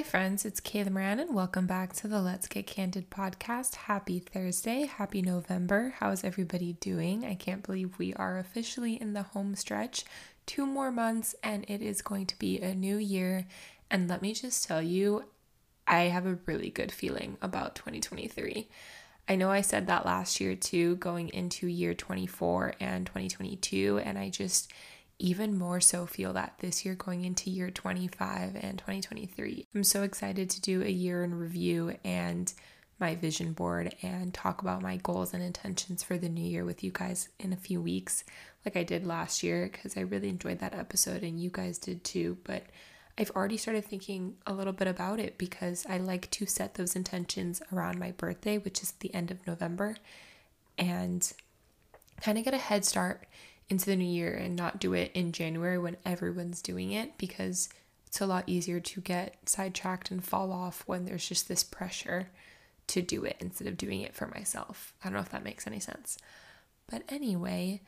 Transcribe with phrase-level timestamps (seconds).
[0.00, 3.74] Hi, friends, it's Kayla Moran, and welcome back to the Let's Get Candid podcast.
[3.74, 5.94] Happy Thursday, happy November.
[5.98, 7.26] How's everybody doing?
[7.26, 10.06] I can't believe we are officially in the home stretch.
[10.46, 13.46] Two more months, and it is going to be a new year.
[13.90, 15.24] And let me just tell you,
[15.86, 18.70] I have a really good feeling about 2023.
[19.28, 24.16] I know I said that last year too, going into year 24 and 2022, and
[24.16, 24.72] I just
[25.20, 29.66] even more so feel that this year going into year 25 and 2023.
[29.74, 32.52] I'm so excited to do a year in review and
[32.98, 36.82] my vision board and talk about my goals and intentions for the new year with
[36.82, 38.24] you guys in a few weeks,
[38.64, 42.02] like I did last year, because I really enjoyed that episode and you guys did
[42.02, 42.38] too.
[42.44, 42.64] But
[43.18, 46.96] I've already started thinking a little bit about it because I like to set those
[46.96, 49.96] intentions around my birthday, which is the end of November,
[50.78, 51.30] and
[52.22, 53.26] kind of get a head start
[53.70, 57.68] into the new year and not do it in January when everyone's doing it because
[58.06, 62.28] it's a lot easier to get sidetracked and fall off when there's just this pressure
[62.88, 64.92] to do it instead of doing it for myself.
[65.02, 66.18] I don't know if that makes any sense.
[66.90, 67.82] But anyway,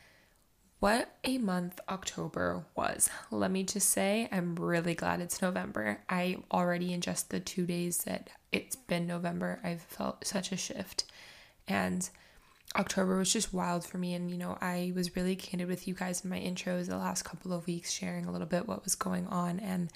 [0.78, 3.10] what a month October was.
[3.32, 6.00] Let me just say, I'm really glad it's November.
[6.08, 10.56] I already, in just the two days that it's been November, I've felt such a
[10.56, 11.04] shift.
[11.66, 12.08] And
[12.76, 14.14] October was just wild for me.
[14.14, 17.22] And, you know, I was really candid with you guys in my intros the last
[17.22, 19.60] couple of weeks, sharing a little bit what was going on.
[19.60, 19.90] And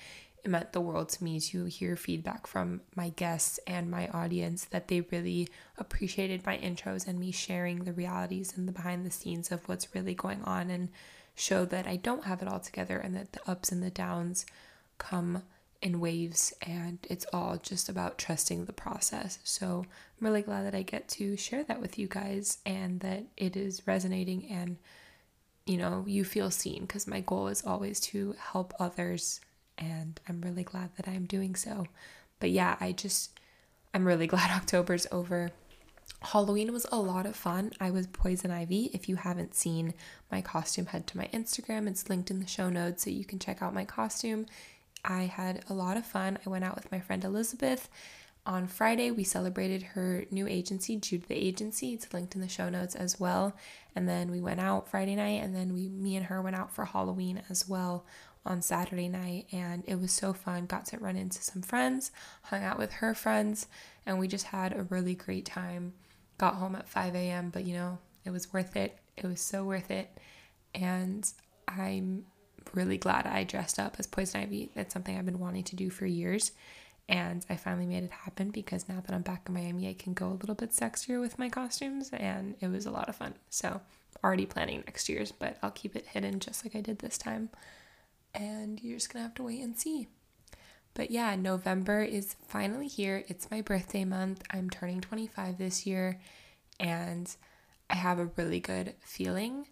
[0.44, 4.64] it meant the world to me to hear feedback from my guests and my audience
[4.66, 9.10] that they really appreciated my intros and me sharing the realities and the behind the
[9.10, 10.88] scenes of what's really going on and
[11.34, 14.46] show that I don't have it all together and that the ups and the downs
[14.98, 15.42] come
[15.86, 19.38] in waves and it's all just about trusting the process.
[19.44, 23.22] So I'm really glad that I get to share that with you guys and that
[23.36, 24.78] it is resonating and
[25.64, 29.40] you know, you feel seen because my goal is always to help others
[29.78, 31.86] and I'm really glad that I'm doing so.
[32.40, 33.38] But yeah, I just
[33.94, 35.52] I'm really glad October's over.
[36.20, 37.70] Halloween was a lot of fun.
[37.80, 38.90] I was Poison Ivy.
[38.92, 39.94] If you haven't seen
[40.32, 41.86] my costume, head to my Instagram.
[41.88, 44.46] It's linked in the show notes so you can check out my costume.
[45.06, 46.38] I had a lot of fun.
[46.44, 47.88] I went out with my friend Elizabeth.
[48.44, 51.94] On Friday, we celebrated her new agency, Jude the Agency.
[51.94, 53.56] It's linked in the show notes as well.
[53.94, 56.72] And then we went out Friday night, and then we, me and her, went out
[56.72, 58.04] for Halloween as well
[58.44, 59.46] on Saturday night.
[59.50, 60.66] And it was so fun.
[60.66, 62.12] Got to run into some friends,
[62.42, 63.66] hung out with her friends,
[64.04, 65.94] and we just had a really great time.
[66.38, 68.98] Got home at 5 a.m., but you know, it was worth it.
[69.16, 70.16] It was so worth it.
[70.74, 71.28] And
[71.66, 72.26] I'm
[72.74, 74.70] really glad I dressed up as Poison Ivy.
[74.74, 76.52] It's something I've been wanting to do for years.
[77.08, 80.12] And I finally made it happen because now that I'm back in Miami, I can
[80.12, 83.34] go a little bit sexier with my costumes, and it was a lot of fun.
[83.48, 83.80] So,
[84.24, 87.50] already planning next year's, but I'll keep it hidden just like I did this time.
[88.34, 90.08] And you're just gonna have to wait and see.
[90.94, 93.22] But yeah, November is finally here.
[93.28, 94.42] It's my birthday month.
[94.50, 96.18] I'm turning 25 this year,
[96.80, 97.34] and
[97.88, 99.66] I have a really good feeling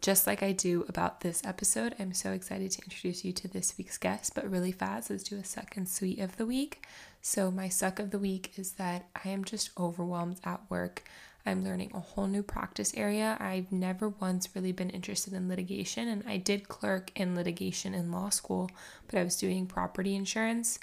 [0.00, 3.74] just like I do about this episode, I'm so excited to introduce you to this
[3.76, 6.86] week's guest, but really fast, let's do a suck and sweet of the week.
[7.20, 11.04] So, my suck of the week is that I am just overwhelmed at work.
[11.44, 13.36] I'm learning a whole new practice area.
[13.40, 18.12] I've never once really been interested in litigation, and I did clerk in litigation in
[18.12, 18.70] law school,
[19.06, 20.78] but I was doing property insurance,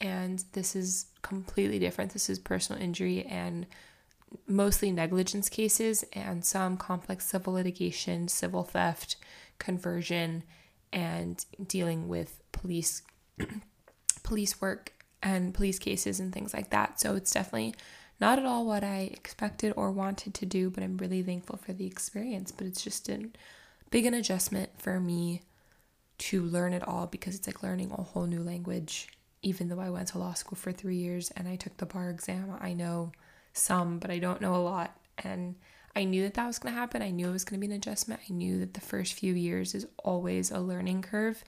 [0.00, 2.12] and this is completely different.
[2.12, 3.66] This is personal injury and
[4.46, 9.16] mostly negligence cases and some complex civil litigation, civil theft,
[9.58, 10.42] conversion,
[10.92, 13.02] and dealing with police
[14.22, 17.00] police work and police cases and things like that.
[17.00, 17.74] So it's definitely
[18.20, 21.72] not at all what I expected or wanted to do, but I'm really thankful for
[21.72, 22.52] the experience.
[22.52, 23.28] But it's just a
[23.90, 25.42] big an adjustment for me
[26.18, 29.08] to learn it all because it's like learning a whole new language.
[29.42, 32.10] Even though I went to law school for three years and I took the bar
[32.10, 33.10] exam, I know
[33.52, 34.96] some, but I don't know a lot.
[35.18, 35.56] And
[35.94, 37.02] I knew that that was going to happen.
[37.02, 38.20] I knew it was going to be an adjustment.
[38.28, 41.44] I knew that the first few years is always a learning curve.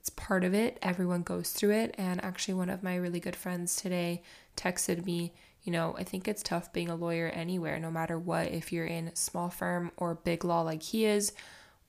[0.00, 0.78] It's part of it.
[0.82, 1.94] Everyone goes through it.
[1.96, 4.22] And actually, one of my really good friends today
[4.56, 5.32] texted me,
[5.62, 8.86] you know, I think it's tough being a lawyer anywhere, no matter what, if you're
[8.86, 11.32] in small firm or big law like he is,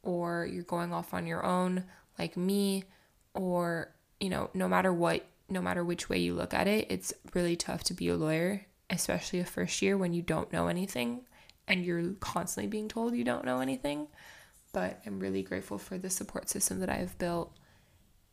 [0.01, 1.83] or you're going off on your own
[2.17, 2.85] like me,
[3.33, 7.13] or, you know, no matter what, no matter which way you look at it, it's
[7.33, 11.21] really tough to be a lawyer especially a first year when you don't know anything
[11.67, 14.07] and you're constantly being told you don't know anything.
[14.73, 17.55] But I'm really grateful for the support system that I've built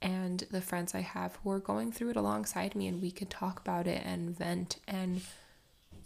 [0.02, 3.28] and the friends I have who are going through it alongside me, and we can
[3.28, 5.22] talk about it and vent and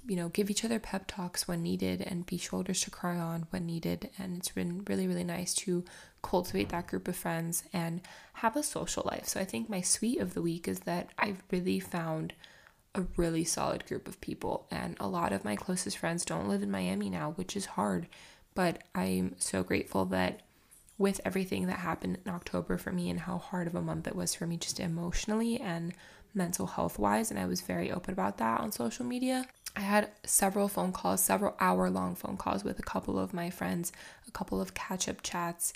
[0.09, 3.47] you know, give each other pep talks when needed and be shoulders to cry on
[3.51, 4.09] when needed.
[4.19, 5.85] And it's been really, really nice to
[6.23, 8.01] cultivate that group of friends and
[8.35, 9.29] have a social life.
[9.29, 12.33] So I think my sweet of the week is that I've really found
[12.95, 14.67] a really solid group of people.
[14.71, 18.09] And a lot of my closest friends don't live in Miami now, which is hard.
[18.55, 20.43] But I'm so grateful that
[20.97, 24.17] with everything that happened in October for me and how hard of a month it
[24.17, 25.95] was for me just emotionally and
[26.35, 29.47] mental health wise, and I was very open about that on social media.
[29.77, 33.49] I had several phone calls, several hour long phone calls with a couple of my
[33.49, 33.93] friends,
[34.27, 35.73] a couple of catch up chats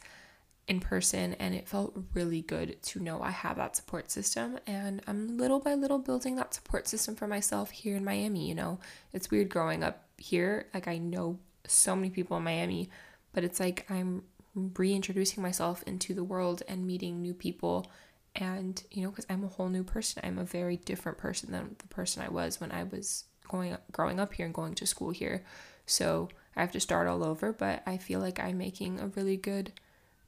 [0.69, 4.59] in person, and it felt really good to know I have that support system.
[4.67, 8.49] And I'm little by little building that support system for myself here in Miami.
[8.49, 8.79] You know,
[9.13, 10.67] it's weird growing up here.
[10.73, 12.91] Like, I know so many people in Miami,
[13.33, 14.23] but it's like I'm
[14.55, 17.91] reintroducing myself into the world and meeting new people
[18.37, 21.75] and you know because i'm a whole new person i'm a very different person than
[21.79, 25.11] the person i was when i was going growing up here and going to school
[25.11, 25.45] here
[25.87, 29.37] so i have to start all over but i feel like i'm making a really
[29.37, 29.73] good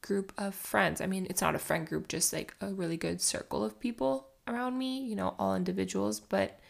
[0.06, 3.20] group of friends i mean it's not a friend group just like a really good
[3.20, 6.60] circle of people around me you know all individuals but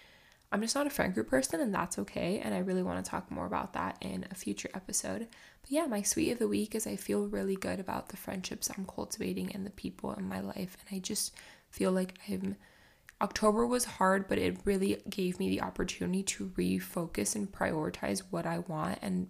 [0.52, 3.10] i'm just not a friend group person and that's okay and i really want to
[3.10, 5.26] talk more about that in a future episode
[5.64, 8.69] but yeah, my sweet of the week is I feel really good about the friendships
[8.69, 10.76] I'm cultivating and the people in my life.
[10.80, 11.34] And I just
[11.70, 12.56] feel like I'm.
[13.22, 18.44] October was hard, but it really gave me the opportunity to refocus and prioritize what
[18.44, 19.28] I want and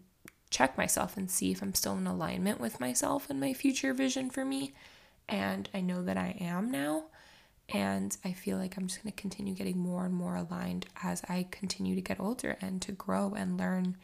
[0.54, 4.30] check myself and see if I'm still in alignment with myself and my future vision
[4.30, 4.72] for me.
[5.28, 7.06] And I know that I am now.
[7.70, 11.22] And I feel like I'm just going to continue getting more and more aligned as
[11.28, 13.96] I continue to get older and to grow and learn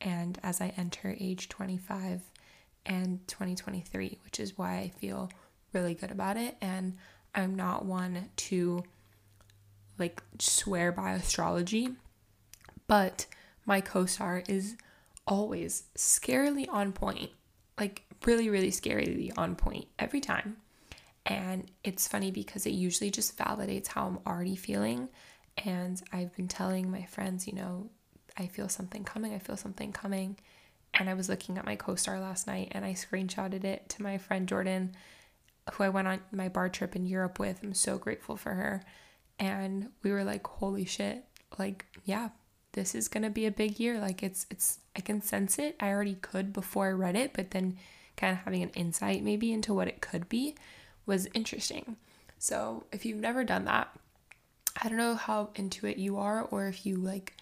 [0.00, 2.22] and as I enter age 25
[2.86, 5.30] and 2023, which is why I feel
[5.74, 6.56] really good about it.
[6.62, 6.96] And
[7.34, 8.84] I'm not one to
[9.98, 11.90] like swear by astrology,
[12.86, 13.26] but
[13.66, 14.76] my co star is
[15.26, 17.30] always scarily on point,
[17.78, 20.56] like really, really scarily on point every time.
[21.26, 25.08] And it's funny because it usually just validates how I'm already feeling.
[25.64, 27.90] And I've been telling my friends, you know,
[28.36, 30.38] I feel something coming, I feel something coming.
[30.94, 34.02] And I was looking at my co star last night and I screenshotted it to
[34.02, 34.92] my friend Jordan,
[35.72, 37.60] who I went on my bar trip in Europe with.
[37.62, 38.82] I'm so grateful for her.
[39.38, 41.24] And we were like, holy shit,
[41.58, 42.30] like, yeah,
[42.72, 43.98] this is gonna be a big year.
[44.00, 45.76] Like it's it's I can sense it.
[45.80, 47.76] I already could before I read it, but then
[48.16, 50.54] kind of having an insight maybe into what it could be
[51.06, 51.96] was interesting.
[52.38, 53.88] So if you've never done that,
[54.80, 57.36] I don't know how into it you are or if you like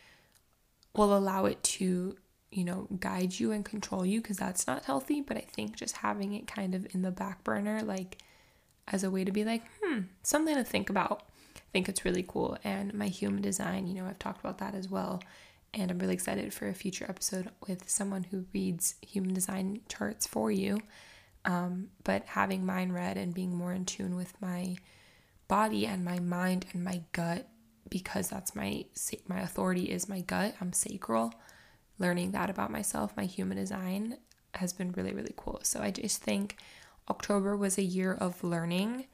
[0.95, 2.17] will allow it to,
[2.51, 5.21] you know, guide you and control you because that's not healthy.
[5.21, 8.19] But I think just having it kind of in the back burner, like
[8.89, 11.23] as a way to be like, hmm, something to think about.
[11.73, 12.57] Think it's really cool.
[12.65, 15.23] And my human design, you know, I've talked about that as well.
[15.75, 20.27] And I'm really excited for a future episode with someone who reads human design charts
[20.27, 20.81] for you.
[21.45, 24.77] Um, but having mine read and being more in tune with my
[25.47, 27.49] body and my mind and my gut
[27.89, 28.85] because that's my
[29.27, 30.55] my authority is my gut.
[30.61, 31.33] I'm sacral.
[31.99, 34.19] Learning that about myself, my human design
[34.55, 35.61] has been really really cool.
[35.63, 36.57] So I just think
[37.09, 39.07] October was a year of learning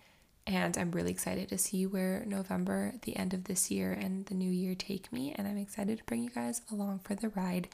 [0.46, 4.34] and I'm really excited to see where November, the end of this year and the
[4.34, 7.68] new year take me and I'm excited to bring you guys along for the ride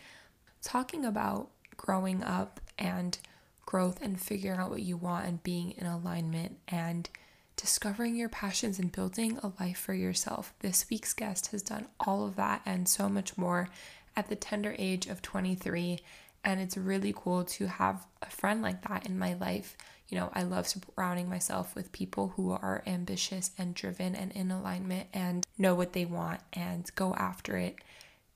[0.62, 3.18] talking about growing up and
[3.66, 7.08] growth and figuring out what you want and being in alignment and
[7.56, 10.54] discovering your passions and building a life for yourself.
[10.60, 13.68] This week's guest has done all of that and so much more
[14.16, 15.98] at the tender age of 23.
[16.42, 19.76] And it's really cool to have a friend like that in my life.
[20.10, 24.50] You know, I love surrounding myself with people who are ambitious and driven and in
[24.50, 27.76] alignment and know what they want and go after it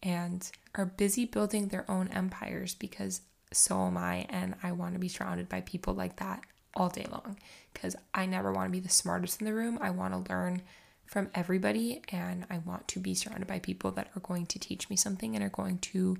[0.02, 4.26] and are busy building their own empires because so am I.
[4.30, 6.42] And I want to be surrounded by people like that
[6.76, 7.38] all day long
[7.72, 9.78] because I never want to be the smartest in the room.
[9.82, 10.62] I want to learn
[11.06, 14.88] from everybody and I want to be surrounded by people that are going to teach
[14.88, 16.18] me something and are going to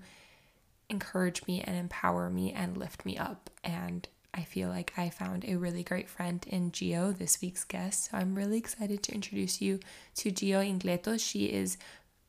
[0.91, 3.51] encourage me and empower me and lift me up.
[3.63, 8.11] And I feel like I found a really great friend in Gio, this week's guest.
[8.11, 9.81] So I'm really excited to introduce you
[10.17, 11.19] to Gio Ingletto.
[11.21, 11.79] She is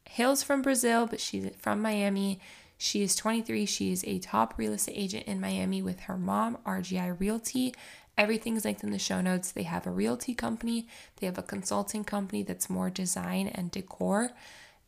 [0.08, 2.40] hails from Brazil, but she's from Miami.
[2.78, 3.66] She is 23.
[3.66, 7.74] She is a top real estate agent in Miami with her mom, RGI Realty,
[8.18, 9.52] Everything's linked in the show notes.
[9.52, 14.32] They have a realty company, they have a consulting company that's more design and decor,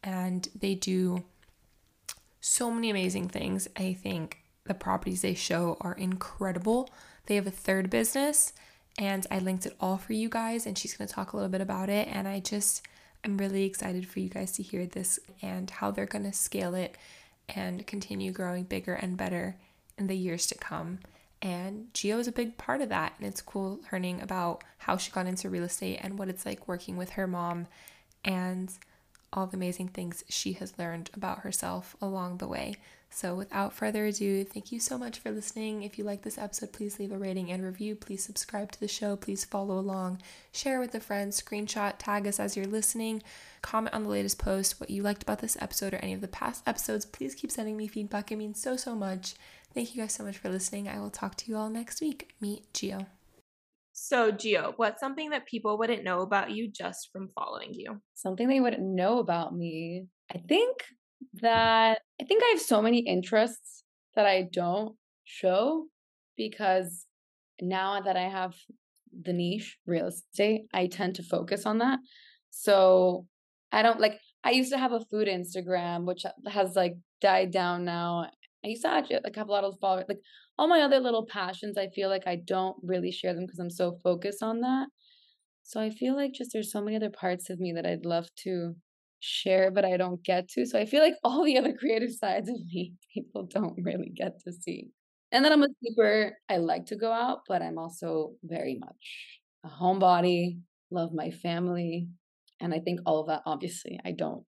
[0.03, 1.23] and they do
[2.39, 3.67] so many amazing things.
[3.75, 6.89] I think the properties they show are incredible.
[7.27, 8.53] They have a third business,
[8.97, 11.51] and I linked it all for you guys, and she's going to talk a little
[11.51, 12.07] bit about it.
[12.07, 12.81] And I just,
[13.23, 16.73] I'm really excited for you guys to hear this and how they're going to scale
[16.73, 16.97] it
[17.49, 19.55] and continue growing bigger and better
[19.97, 20.99] in the years to come.
[21.41, 23.13] And Gio is a big part of that.
[23.17, 26.67] And it's cool learning about how she got into real estate and what it's like
[26.67, 27.67] working with her mom
[28.25, 28.71] and
[29.37, 32.75] all the amazing things she has learned about herself along the way.
[33.09, 35.83] So, without further ado, thank you so much for listening.
[35.83, 37.95] If you like this episode, please leave a rating and review.
[37.95, 39.15] Please subscribe to the show.
[39.15, 43.23] Please follow along, share with a friend, screenshot, tag us as you're listening,
[43.61, 46.27] comment on the latest post, what you liked about this episode or any of the
[46.27, 47.05] past episodes.
[47.05, 48.31] Please keep sending me feedback.
[48.31, 49.35] It means so, so much.
[49.73, 50.89] Thank you guys so much for listening.
[50.89, 52.33] I will talk to you all next week.
[52.41, 53.05] Meet Gio.
[53.99, 57.99] So, Gio, what's something that people wouldn't know about you just from following you?
[58.13, 60.05] Something they wouldn't know about me.
[60.31, 60.77] I think
[61.41, 63.83] that I think I have so many interests
[64.15, 65.87] that I don't show
[66.37, 67.07] because
[67.59, 68.53] now that I have
[69.19, 71.97] the niche real estate, I tend to focus on that.
[72.51, 73.25] So
[73.71, 77.83] I don't like, I used to have a food Instagram, which has like died down
[77.83, 78.29] now.
[78.67, 80.05] I used to actually like have a lot of followers.
[80.09, 80.19] Like
[80.57, 83.69] all my other little passions, I feel like I don't really share them because I'm
[83.69, 84.89] so focused on that.
[85.63, 88.27] So I feel like just there's so many other parts of me that I'd love
[88.43, 88.75] to
[89.21, 90.65] share, but I don't get to.
[90.65, 94.39] So I feel like all the other creative sides of me, people don't really get
[94.41, 94.89] to see.
[95.31, 96.37] And then I'm a sleeper.
[96.49, 100.59] I like to go out, but I'm also very much a homebody,
[100.91, 102.09] love my family.
[102.59, 104.43] And I think all of that, obviously, I don't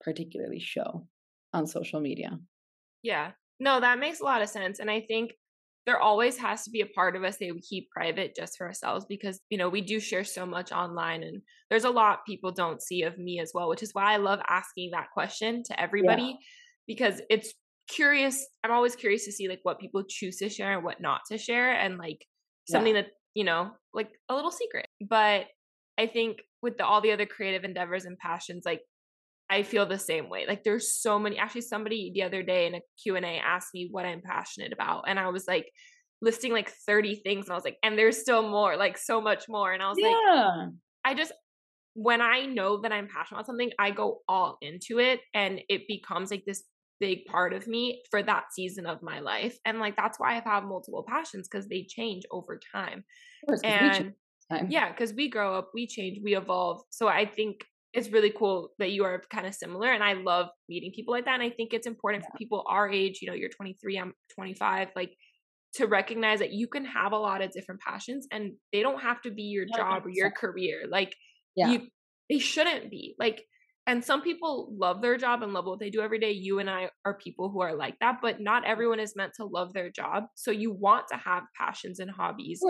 [0.00, 1.06] particularly show
[1.52, 2.38] on social media.
[3.02, 3.32] Yeah.
[3.60, 4.78] No, that makes a lot of sense.
[4.78, 5.32] And I think
[5.86, 8.66] there always has to be a part of us that we keep private just for
[8.66, 12.52] ourselves because you know we do share so much online and there's a lot people
[12.52, 15.80] don't see of me as well which is why i love asking that question to
[15.80, 16.36] everybody yeah.
[16.86, 17.52] because it's
[17.88, 21.20] curious i'm always curious to see like what people choose to share and what not
[21.30, 22.24] to share and like
[22.68, 23.02] something yeah.
[23.02, 25.46] that you know like a little secret but
[25.98, 28.80] i think with the, all the other creative endeavors and passions like
[29.52, 30.46] I feel the same way.
[30.48, 34.06] Like there's so many actually somebody the other day in a Q&A asked me what
[34.06, 35.70] I'm passionate about and I was like
[36.22, 39.44] listing like 30 things and I was like and there's still more, like so much
[39.48, 40.08] more and I was yeah.
[40.56, 40.68] like
[41.04, 41.32] I just
[41.94, 45.82] when I know that I'm passionate about something, I go all into it and it
[45.86, 46.62] becomes like this
[46.98, 49.58] big part of me for that season of my life.
[49.66, 53.04] And like that's why I've had multiple passions because they change over time.
[53.46, 54.14] Course, and
[54.50, 54.68] time.
[54.70, 56.80] yeah, because we grow up, we change, we evolve.
[56.88, 60.46] So I think it's really cool that you are kind of similar and i love
[60.68, 62.30] meeting people like that and i think it's important yeah.
[62.30, 65.12] for people our age you know you're 23 i'm 25 like
[65.74, 69.20] to recognize that you can have a lot of different passions and they don't have
[69.22, 71.14] to be your job or your career like
[71.56, 71.70] yeah.
[71.70, 71.80] you
[72.28, 73.42] they shouldn't be like
[73.86, 76.68] and some people love their job and love what they do every day you and
[76.68, 79.90] i are people who are like that but not everyone is meant to love their
[79.90, 82.60] job so you want to have passions and hobbies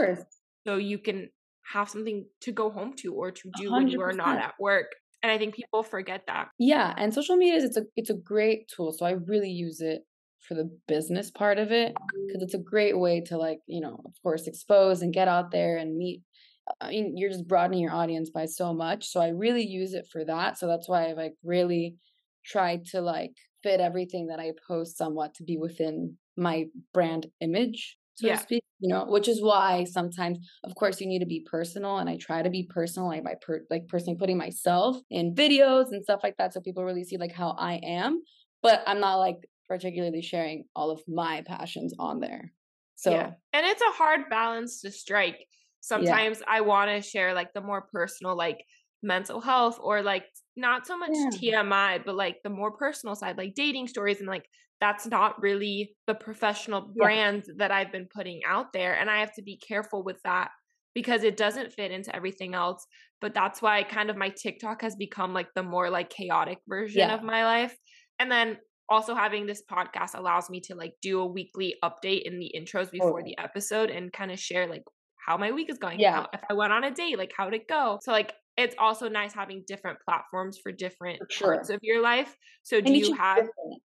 [0.66, 1.28] so you can
[1.72, 3.72] have something to go home to or to do 100%.
[3.72, 4.86] when you are not at work
[5.22, 8.14] and i think people forget that yeah and social media is it's a it's a
[8.14, 10.02] great tool so i really use it
[10.40, 11.94] for the business part of it
[12.26, 15.50] because it's a great way to like you know of course expose and get out
[15.50, 16.22] there and meet
[16.70, 19.08] uh, I mean, you're just broadening your audience by so much.
[19.08, 20.58] So I really use it for that.
[20.58, 21.96] So that's why I've like really
[22.44, 27.96] tried to like fit everything that I post somewhat to be within my brand image
[28.14, 28.37] so yeah.
[28.37, 31.99] to speak, you know, which is why sometimes, of course, you need to be personal.
[31.99, 35.92] And I try to be personal, like by per- like personally putting myself in videos
[35.92, 36.52] and stuff like that.
[36.52, 38.23] So people really see like how I am,
[38.62, 39.37] but I'm not like
[39.69, 42.52] particularly sharing all of my passions on there.
[42.97, 43.31] So, yeah.
[43.52, 45.47] and it's a hard balance to strike.
[45.81, 46.47] Sometimes yeah.
[46.49, 48.59] I want to share like the more personal, like
[49.02, 50.25] mental health or like
[50.56, 51.62] not so much yeah.
[51.62, 54.47] TMI, but like the more personal side, like dating stories and like
[54.80, 58.94] that's not really the professional brand that I've been putting out there.
[58.94, 60.50] And I have to be careful with that
[60.94, 62.85] because it doesn't fit into everything else.
[63.21, 66.99] But that's why kind of my TikTok has become like the more like chaotic version
[67.09, 67.14] yeah.
[67.14, 67.76] of my life.
[68.18, 72.38] And then also having this podcast allows me to like do a weekly update in
[72.40, 73.25] the intros before oh.
[73.25, 74.82] the episode and kind of share like
[75.25, 76.00] how my week is going.
[76.00, 76.12] Yeah.
[76.12, 78.00] How, if I went on a date, like how'd it go?
[78.02, 81.54] So like it's also nice having different platforms for different for sure.
[81.54, 82.37] parts of your life.
[82.62, 83.82] So do you have different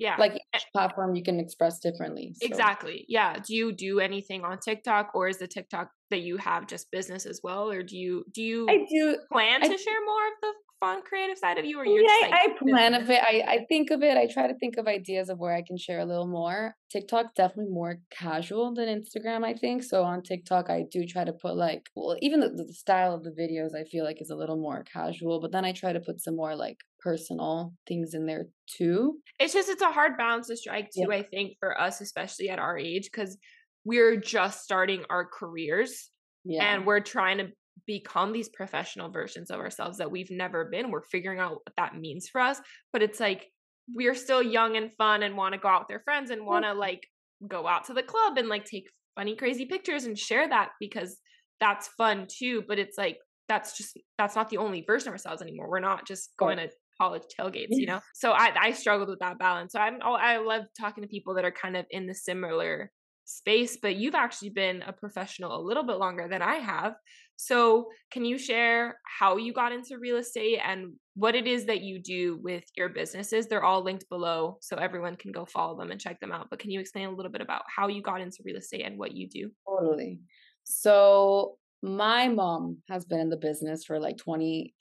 [0.00, 2.46] yeah like each platform you can express differently so.
[2.46, 6.66] exactly yeah do you do anything on tiktok or is the tiktok that you have
[6.66, 10.04] just business as well or do you do you i do plan to I, share
[10.06, 13.08] more of the fun creative side of you or you're yeah, like, I, plan of
[13.10, 15.62] it I, I think of it i try to think of ideas of where i
[15.62, 20.22] can share a little more tiktok definitely more casual than instagram i think so on
[20.22, 23.78] tiktok i do try to put like well even the, the style of the videos
[23.78, 26.34] i feel like is a little more casual but then i try to put some
[26.34, 30.90] more like personal things in there too it's just it's a hard balance to strike
[30.90, 31.16] too yeah.
[31.16, 33.36] i think for us especially at our age because
[33.84, 36.10] we're just starting our careers
[36.44, 36.74] yeah.
[36.74, 37.48] and we're trying to
[37.86, 40.90] become these professional versions of ourselves that we've never been.
[40.90, 42.60] We're figuring out what that means for us.
[42.92, 43.46] But it's like
[43.94, 46.64] we're still young and fun and want to go out with their friends and want
[46.64, 47.06] to like
[47.48, 48.84] go out to the club and like take
[49.16, 51.18] funny crazy pictures and share that because
[51.58, 53.16] that's fun too but it's like
[53.50, 55.68] that's just that's not the only version of ourselves anymore.
[55.68, 56.70] We're not just going to
[57.00, 58.00] college tailgates you know?
[58.14, 59.72] So i i struggled with that balance.
[59.72, 62.92] So i'm i love talking to people that are kind of in the similar
[63.30, 66.94] space but you've actually been a professional a little bit longer than i have.
[67.36, 71.80] So can you share how you got into real estate and what it is that
[71.80, 73.46] you do with your businesses?
[73.46, 76.58] They're all linked below so everyone can go follow them and check them out but
[76.58, 79.12] can you explain a little bit about how you got into real estate and what
[79.12, 79.50] you do?
[79.66, 80.20] Totally.
[80.64, 84.74] So my mom has been in the business for like 20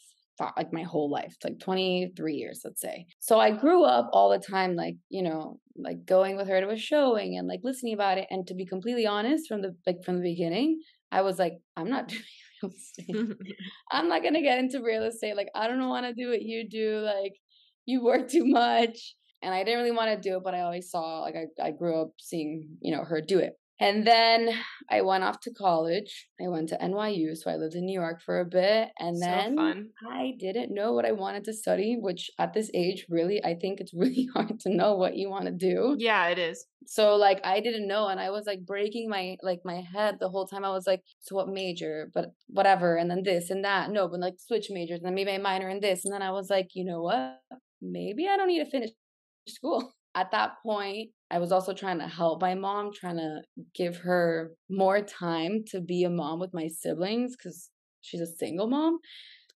[0.57, 3.05] like my whole life like 23 years let's say.
[3.19, 6.69] So i grew up all the time like you know like going with her to
[6.69, 8.27] a showing and like listening about it.
[8.29, 10.81] And to be completely honest from the like from the beginning
[11.11, 12.23] i was like i'm not doing
[12.61, 13.37] real estate.
[13.91, 15.35] I'm not gonna get into real estate.
[15.35, 16.99] Like i don't want to do what you do.
[16.99, 17.33] Like
[17.85, 19.15] you work too much.
[19.41, 21.71] And i didn't really want to do it but i always saw like I, I
[21.71, 24.49] grew up seeing you know her do it and then
[24.89, 26.27] I went off to college.
[26.43, 28.89] I went to NYU, so I lived in New York for a bit.
[28.99, 29.89] And so then fun.
[30.11, 33.79] I didn't know what I wanted to study, which at this age, really, I think
[33.79, 35.95] it's really hard to know what you want to do.
[35.97, 36.65] Yeah, it is.
[36.87, 40.29] So like I didn't know and I was like breaking my like my head the
[40.29, 40.65] whole time.
[40.65, 42.09] I was like, so what major?
[42.13, 43.91] But whatever, and then this and that.
[43.91, 46.03] No, but like switch majors, and then maybe a minor in this.
[46.03, 47.39] And then I was like, you know what?
[47.81, 48.91] Maybe I don't need to finish
[49.47, 49.93] school.
[50.15, 53.41] At that point, I was also trying to help my mom, trying to
[53.75, 57.69] give her more time to be a mom with my siblings because
[58.01, 58.97] she's a single mom.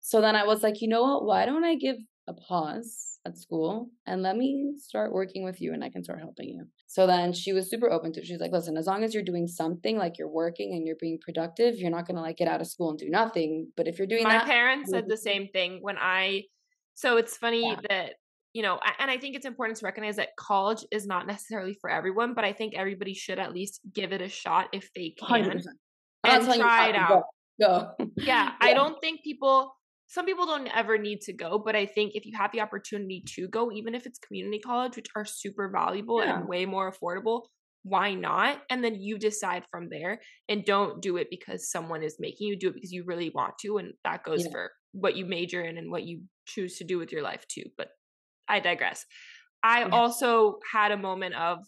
[0.00, 1.24] So then I was like, you know what?
[1.24, 1.96] Why don't I give
[2.26, 6.20] a pause at school and let me start working with you and I can start
[6.20, 6.64] helping you.
[6.86, 8.26] So then she was super open to it.
[8.26, 11.18] She's like, listen, as long as you're doing something, like you're working and you're being
[11.20, 13.70] productive, you're not gonna like get out of school and do nothing.
[13.76, 16.44] But if you're doing my that, parents said the same thing when I
[16.94, 17.80] so it's funny yeah.
[17.88, 18.14] that
[18.52, 21.88] you know, and I think it's important to recognize that college is not necessarily for
[21.88, 25.44] everyone, but I think everybody should at least give it a shot if they can
[25.44, 25.64] 100%.
[26.24, 27.24] and try it out.
[27.60, 27.94] Go.
[27.98, 28.06] go.
[28.16, 29.72] yeah, I don't think people
[30.08, 33.22] some people don't ever need to go, but I think if you have the opportunity
[33.36, 36.40] to go, even if it's community college, which are super valuable yeah.
[36.40, 37.42] and way more affordable,
[37.84, 38.60] why not?
[38.68, 42.58] And then you decide from there and don't do it because someone is making you
[42.58, 43.78] do it because you really want to.
[43.78, 44.50] And that goes yeah.
[44.50, 47.64] for what you major in and what you choose to do with your life too.
[47.78, 47.90] But
[48.50, 49.04] I digress.
[49.62, 49.88] I yeah.
[49.88, 51.58] also had a moment of,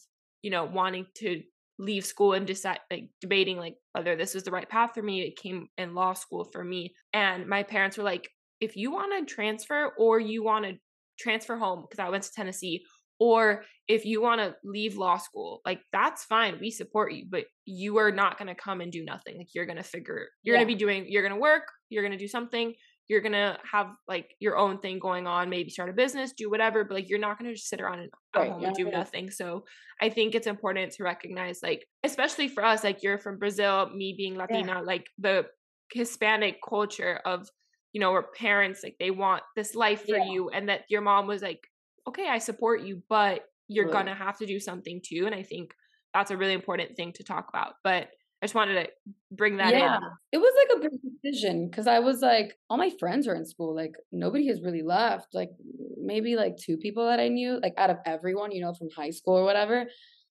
[0.43, 1.43] you know, wanting to
[1.79, 5.23] leave school and decide like debating like whether this was the right path for me.
[5.23, 6.95] It came in law school for me.
[7.13, 8.29] And my parents were like,
[8.61, 10.75] if you want to transfer or you want to
[11.19, 12.85] transfer home, because I went to Tennessee,
[13.19, 16.59] or if you want to leave law school, like that's fine.
[16.61, 19.39] We support you, but you are not going to come and do nothing.
[19.39, 20.63] Like you're going to figure, you're yeah.
[20.63, 22.75] going to be doing, you're going to work, you're going to do something
[23.09, 26.85] you're gonna have like your own thing going on maybe start a business do whatever
[26.85, 29.31] but like you're not gonna just sit around and right, home and do nothing.
[29.31, 29.65] So
[30.01, 34.15] i think it's important to recognize like especially for us like you're from brazil me
[34.17, 34.81] being latina yeah.
[34.81, 35.47] like the
[35.93, 37.49] hispanic culture of
[37.93, 41.27] you know our parents like they want this life for you and that your mom
[41.27, 41.61] was like
[42.09, 43.93] okay i support you but you're right.
[43.93, 45.25] gonna have to do something too.
[45.27, 45.75] And i think
[46.15, 47.75] that's a really important thing to talk about.
[47.83, 48.09] But
[48.43, 48.91] I just wanted to
[49.31, 49.99] bring that yeah.
[49.99, 50.03] in.
[50.33, 53.47] It was like a big decision because I was like, all my friends are in
[53.47, 53.73] school.
[53.73, 55.29] Like nobody has really left.
[55.33, 55.51] Like
[55.97, 59.11] maybe like two people that I knew, like out of everyone, you know, from high
[59.11, 59.87] school or whatever.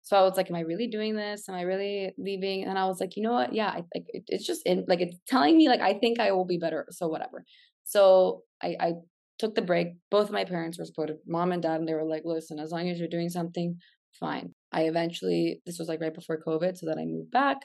[0.03, 1.49] So I was like, am I really doing this?
[1.49, 2.63] Am I really leaving?
[2.63, 3.53] And I was like, you know what?
[3.53, 6.31] Yeah, I like it, it's just in like it's telling me like I think I
[6.31, 6.87] will be better.
[6.91, 7.43] So whatever.
[7.83, 8.93] So I I
[9.37, 9.87] took the break.
[10.09, 12.87] Both my parents were supportive, mom and dad, and they were like, listen, as long
[12.87, 13.77] as you're doing something,
[14.17, 14.53] fine.
[14.71, 17.57] I eventually this was like right before COVID, so that I moved back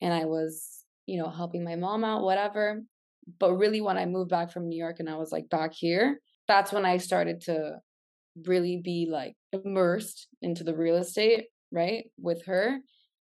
[0.00, 2.80] and I was, you know, helping my mom out, whatever.
[3.38, 6.20] But really, when I moved back from New York and I was like back here,
[6.48, 7.76] that's when I started to
[8.46, 12.78] really be like immersed into the real estate, right, with her.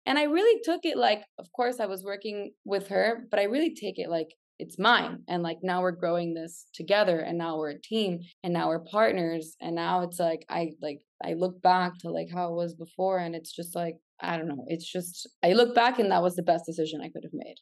[0.06, 3.44] And I really took it like, of course, I was working with her, but I
[3.44, 5.24] really take it like it's mine.
[5.28, 8.80] And like now we're growing this together and now we're a team and now we're
[8.80, 9.56] partners.
[9.62, 13.20] And now it's like, I like, I look back to like how it was before
[13.20, 14.66] and it's just like, I don't know.
[14.68, 17.56] It's just I look back and that was the best decision I could have made.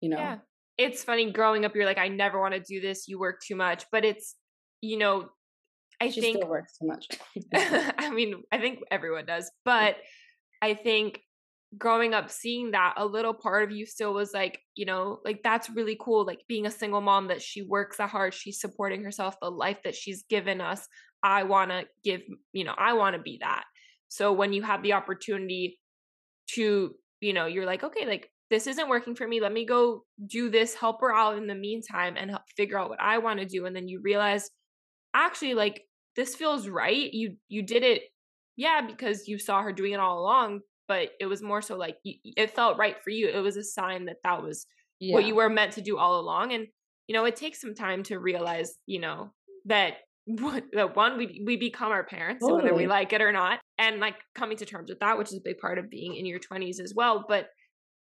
[0.00, 0.18] You know.
[0.18, 0.36] Yeah.
[0.78, 3.08] It's funny growing up you're like I never want to do this.
[3.08, 4.36] You work too much, but it's
[4.80, 5.28] you know
[6.00, 7.06] I she think still works too much.
[7.98, 9.96] I mean, I think everyone does, but
[10.62, 11.20] I think
[11.76, 15.42] growing up seeing that a little part of you still was like you know like
[15.42, 19.02] that's really cool like being a single mom that she works that hard she's supporting
[19.02, 20.86] herself the life that she's given us
[21.22, 22.20] i want to give
[22.52, 23.64] you know i want to be that
[24.08, 25.78] so when you have the opportunity
[26.54, 30.04] to you know you're like okay like this isn't working for me let me go
[30.26, 33.40] do this help her out in the meantime and help figure out what i want
[33.40, 34.50] to do and then you realize
[35.14, 35.82] actually like
[36.16, 37.12] this feels right.
[37.12, 38.02] You you did it,
[38.56, 41.96] yeah, because you saw her doing it all along, but it was more so like
[42.02, 43.28] you, it felt right for you.
[43.28, 44.66] It was a sign that that was
[44.98, 45.14] yeah.
[45.14, 46.52] what you were meant to do all along.
[46.52, 46.66] And
[47.06, 49.32] you know, it takes some time to realize, you know,
[49.66, 52.64] that that one we we become our parents totally.
[52.64, 55.38] whether we like it or not and like coming to terms with that which is
[55.38, 57.46] a big part of being in your 20s as well but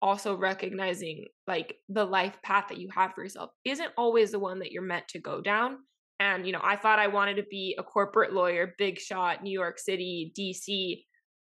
[0.03, 4.59] also recognizing like the life path that you have for yourself isn't always the one
[4.59, 5.77] that you're meant to go down
[6.19, 9.51] and you know i thought i wanted to be a corporate lawyer big shot new
[9.51, 11.03] york city dc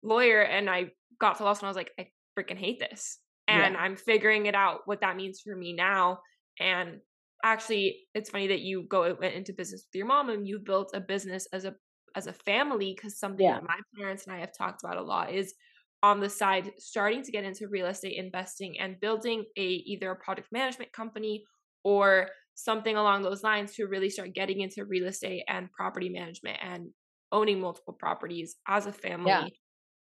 [0.03, 0.85] lawyer and i
[1.19, 2.07] got to law school and i was like i
[2.39, 3.79] freaking hate this and yeah.
[3.79, 6.19] i'm figuring it out what that means for me now
[6.59, 6.99] and
[7.45, 10.91] actually it's funny that you go went into business with your mom and you built
[10.93, 11.75] a business as a
[12.15, 13.53] as a family because something yeah.
[13.53, 15.53] that my parents and I have talked about a lot is
[16.01, 20.15] on the side starting to get into real estate investing and building a either a
[20.15, 21.43] product management company
[21.83, 26.57] or something along those lines to really start getting into real estate and property management
[26.61, 26.89] and
[27.31, 29.53] owning multiple properties as a family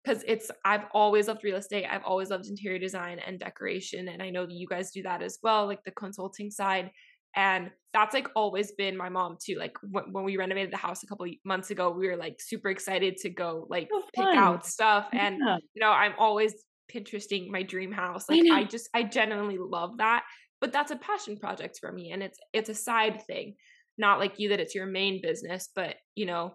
[0.05, 0.33] because yeah.
[0.33, 1.87] it's I've always loved real estate.
[1.91, 5.23] I've always loved interior design and decoration and I know that you guys do that
[5.23, 6.91] as well like the consulting side
[7.37, 11.03] and that's like always been my mom too like when, when we renovated the house
[11.03, 15.07] a couple months ago we were like super excited to go like pick out stuff
[15.13, 15.57] and yeah.
[15.75, 16.55] you know i'm always
[16.93, 20.25] pinteresting my dream house like I, I just i genuinely love that
[20.61, 23.55] but that's a passion project for me and it's it's a side thing
[23.99, 26.55] not like you that it's your main business but you know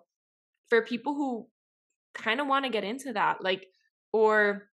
[0.70, 1.48] for people who
[2.14, 3.66] kind of want to get into that like
[4.14, 4.70] or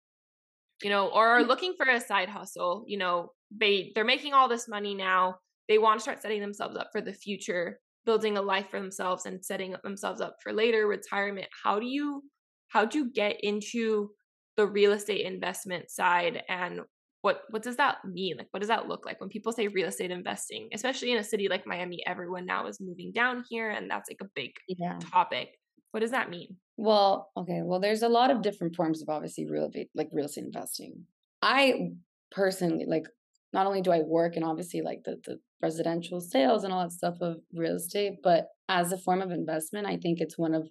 [0.83, 1.49] you know or are mm.
[1.49, 5.37] looking for a side hustle you know they they're making all this money now
[5.69, 7.79] they want to start setting themselves up for the future
[8.09, 11.47] building a life for themselves and setting themselves up for later retirement.
[11.63, 12.23] How do you
[12.69, 14.11] how do you get into
[14.57, 16.81] the real estate investment side and
[17.21, 18.39] what what does that mean?
[18.39, 19.21] Like what does that look like?
[19.21, 22.81] When people say real estate investing especially in a city like miami everyone now is
[22.81, 24.99] moving down here and that's like a big yeah.
[25.13, 25.51] topic.
[25.91, 26.57] What does that mean?
[26.79, 30.45] Well okay well there's a lot of different forms of obviously real like real estate
[30.45, 31.05] investing.
[31.43, 31.91] I
[32.31, 33.07] personally like
[33.53, 36.93] not only do I work and obviously like the, the residential sales and all that
[36.93, 40.69] stuff of real estate, but as a form of investment, I think it's one of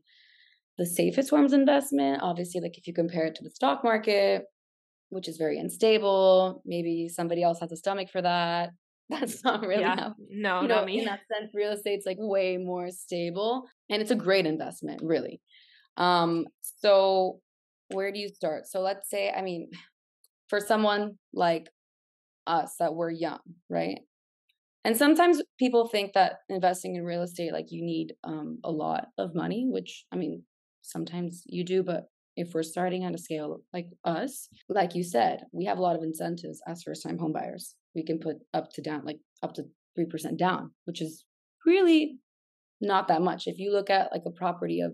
[0.77, 2.21] the safest forms of investment.
[2.21, 4.43] Obviously, like if you compare it to the stock market,
[5.09, 8.69] which is very unstable, maybe somebody else has a stomach for that.
[9.09, 9.95] That's not really yeah.
[9.95, 10.99] how, no, you know, me.
[10.99, 15.41] In that sense, real estate's like way more stable and it's a great investment, really.
[15.95, 17.39] Um, so
[17.89, 18.67] where do you start?
[18.67, 19.69] So let's say, I mean,
[20.49, 21.69] for someone like
[22.47, 23.99] us that we're young, right?
[24.83, 29.07] And sometimes people think that investing in real estate, like you need um, a lot
[29.17, 30.43] of money, which I mean,
[30.81, 32.05] sometimes you do, but
[32.37, 35.95] if we're starting on a scale like us, like you said, we have a lot
[35.95, 37.73] of incentives as first time homebuyers.
[37.95, 39.63] We can put up to down, like up to
[39.99, 41.25] 3% down, which is
[41.65, 42.19] really
[42.79, 43.47] not that much.
[43.47, 44.93] If you look at like a property of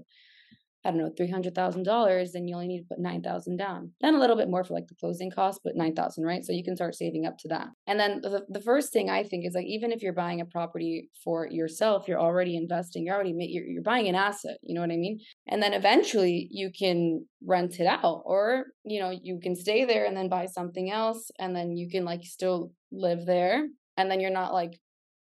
[0.86, 3.58] I don't know, three hundred thousand dollars, then you only need to put nine thousand
[3.58, 3.92] down.
[4.02, 6.44] Then a little bit more for like the closing costs, but nine thousand, right?
[6.44, 7.68] So you can start saving up to that.
[7.88, 10.46] And then the, the first thing I think is like even if you're buying a
[10.46, 14.58] property for yourself, you're already investing, you're already you're, you're buying an asset.
[14.62, 15.20] You know what I mean?
[15.48, 20.06] And then eventually you can rent it out, or you know you can stay there
[20.06, 23.68] and then buy something else, and then you can like still live there,
[23.98, 24.80] and then you're not like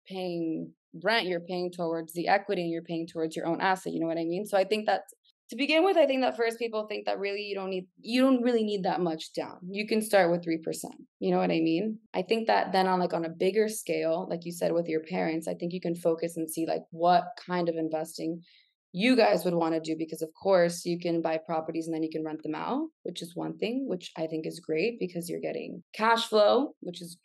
[0.08, 4.00] paying rent you're paying towards the equity and you're paying towards your own asset you
[4.00, 5.12] know what i mean so i think that's
[5.50, 8.22] to begin with, I think that first people think that really you don't need you
[8.22, 9.58] don't really need that much down.
[9.68, 10.94] You can start with three percent.
[11.20, 11.98] You know what I mean?
[12.14, 15.02] I think that then on like on a bigger scale, like you said with your
[15.02, 18.42] parents, I think you can focus and see like what kind of investing
[18.92, 22.02] you guys would want to do because of course you can buy properties and then
[22.02, 25.28] you can rent them out, which is one thing, which I think is great because
[25.28, 27.18] you're getting cash flow, which is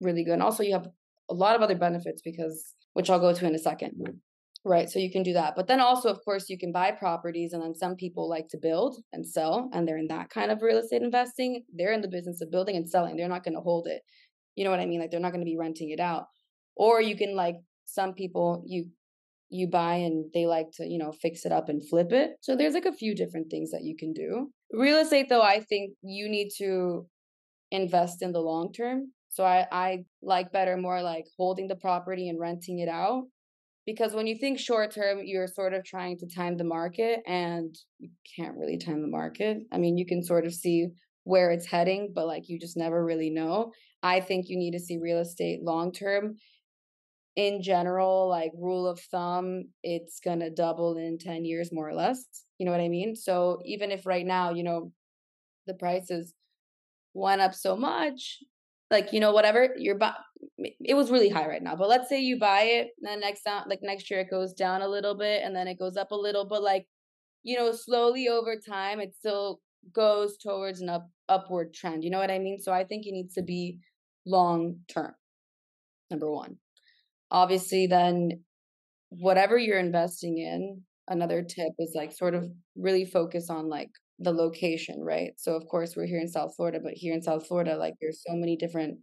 [0.00, 0.34] really good.
[0.34, 0.88] And also you have
[1.28, 4.20] a lot of other benefits because which I'll go to in a second.
[4.64, 4.90] Right.
[4.90, 5.54] So you can do that.
[5.54, 7.52] But then also, of course, you can buy properties.
[7.52, 10.60] And then some people like to build and sell, and they're in that kind of
[10.60, 11.62] real estate investing.
[11.72, 13.16] They're in the business of building and selling.
[13.16, 14.02] They're not going to hold it.
[14.56, 15.00] You know what I mean?
[15.00, 16.24] Like they're not going to be renting it out.
[16.74, 18.86] Or you can, like, some people, you
[19.48, 22.56] you buy and they like to you know fix it up and flip it so
[22.56, 25.92] there's like a few different things that you can do real estate though i think
[26.02, 27.06] you need to
[27.70, 32.28] invest in the long term so i i like better more like holding the property
[32.28, 33.24] and renting it out
[33.86, 37.74] because when you think short term you're sort of trying to time the market and
[37.98, 39.58] you can't really time the market.
[39.72, 40.88] I mean you can sort of see
[41.24, 43.72] where it's heading but like you just never really know.
[44.02, 46.36] I think you need to see real estate long term.
[47.36, 51.94] In general like rule of thumb it's going to double in 10 years more or
[51.94, 52.24] less
[52.58, 53.14] you know what i mean?
[53.14, 54.92] So even if right now you know
[55.66, 56.32] the prices
[57.12, 58.38] went up so much
[58.90, 60.22] like you know whatever you're bu-
[60.58, 63.64] it was really high right now but let's say you buy it then next time
[63.68, 66.14] like next year it goes down a little bit and then it goes up a
[66.14, 66.86] little but like
[67.42, 69.60] you know slowly over time it still
[69.92, 72.58] goes towards an up upward trend you know what i mean?
[72.60, 73.78] So i think it needs to be
[74.24, 75.12] long term
[76.10, 76.56] number one.
[77.30, 78.44] Obviously then
[79.10, 84.32] whatever you're investing in another tip is like sort of really focus on like the
[84.32, 85.32] location, right?
[85.36, 88.22] So of course we're here in South Florida, but here in South Florida, like there's
[88.26, 88.98] so many different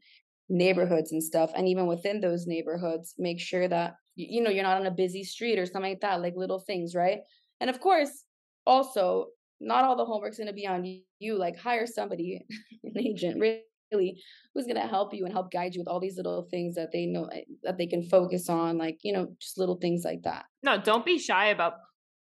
[0.50, 1.52] neighborhoods and stuff.
[1.56, 5.24] And even within those neighborhoods, make sure that you know you're not on a busy
[5.24, 7.20] street or something like that, like little things, right?
[7.60, 8.24] And of course,
[8.66, 9.28] also
[9.60, 11.38] not all the homework's gonna be on you.
[11.38, 12.46] Like hire somebody,
[12.84, 14.22] an agent, really
[14.54, 16.92] who's going to help you and help guide you with all these little things that
[16.92, 20.24] they know eh, that they can focus on like you know just little things like
[20.24, 21.74] that no don't be shy about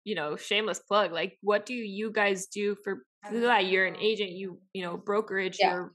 [0.04, 4.32] you know shameless plug like what do you guys do for that you're an agent
[4.32, 5.72] you you know brokerage yeah.
[5.72, 5.94] your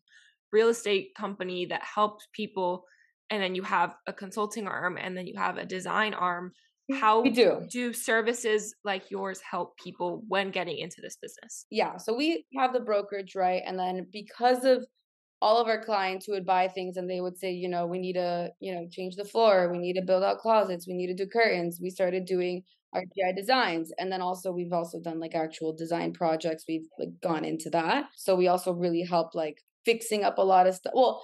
[0.53, 2.85] real estate company that helps people
[3.31, 6.53] and then you have a consulting arm and then you have a design arm.
[6.91, 7.67] Mm, How we do.
[7.71, 11.67] do services like yours help people when getting into this business?
[11.71, 14.87] Yeah so we have the brokerage right and then because of
[15.43, 17.99] all of our clients who would buy things and they would say you know we
[17.99, 21.09] need to you know change the floor we need to build out closets we need
[21.09, 22.63] to do curtains we started doing
[22.97, 23.93] RGI designs.
[23.99, 26.65] And then also we've also done like actual design projects.
[26.69, 28.07] We've like gone into that.
[28.15, 30.93] So we also really help like fixing up a lot of stuff.
[30.95, 31.23] Well,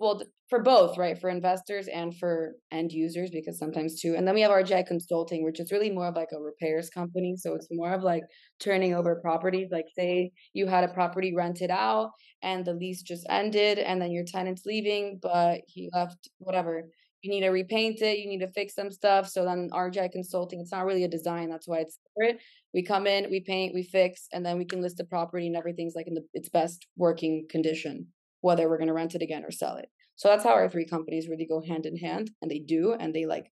[0.00, 1.18] well for both, right?
[1.18, 4.14] For investors and for end users because sometimes too.
[4.16, 7.34] And then we have RGI Consulting, which is really more of like a repairs company.
[7.36, 8.22] So it's more of like
[8.60, 9.68] turning over properties.
[9.72, 12.10] Like say you had a property rented out
[12.42, 16.84] and the lease just ended and then your tenant's leaving, but he left whatever
[17.24, 19.28] you need to repaint it, you need to fix some stuff.
[19.28, 22.38] So then RGI Consulting, it's not really a design, that's why it's separate.
[22.74, 25.56] We come in, we paint, we fix, and then we can list the property and
[25.56, 28.08] everything's like in the its best working condition,
[28.44, 29.88] whether we're gonna rent it again or sell it.
[30.16, 33.14] So that's how our three companies really go hand in hand, and they do, and
[33.14, 33.50] they like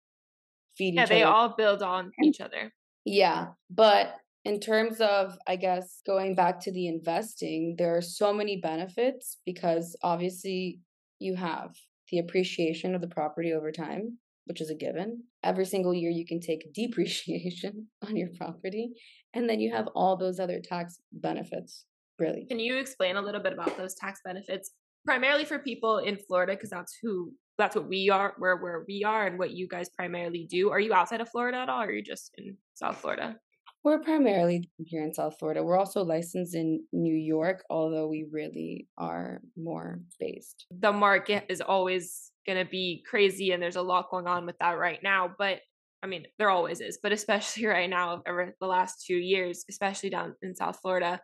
[0.77, 1.15] feed yeah, each other.
[1.15, 2.25] Yeah, they all build on mm.
[2.25, 2.73] each other.
[3.05, 8.33] Yeah, but in terms of i guess going back to the investing there are so
[8.33, 10.81] many benefits because obviously
[11.21, 11.71] you have
[12.13, 15.25] the appreciation of the property over time, which is a given.
[15.43, 18.93] Every single year, you can take depreciation on your property,
[19.35, 21.87] and then you have all those other tax benefits.
[22.19, 22.47] Really.
[22.49, 24.73] Can you explain a little bit about those tax benefits,
[25.05, 29.05] primarily for people in Florida, because that's who that's what we are, where where we
[29.05, 30.71] are, and what you guys primarily do.
[30.71, 33.37] Are you outside of Florida at all, or are you just in South Florida?
[33.85, 35.63] We're primarily here in South Florida.
[35.63, 40.67] We're also licensed in New York, although we really are more based.
[40.71, 44.57] The market is always going to be crazy, and there's a lot going on with
[44.61, 45.33] that right now.
[45.37, 45.61] But
[46.03, 50.11] I mean, there always is, but especially right now, over the last two years, especially
[50.11, 51.21] down in South Florida.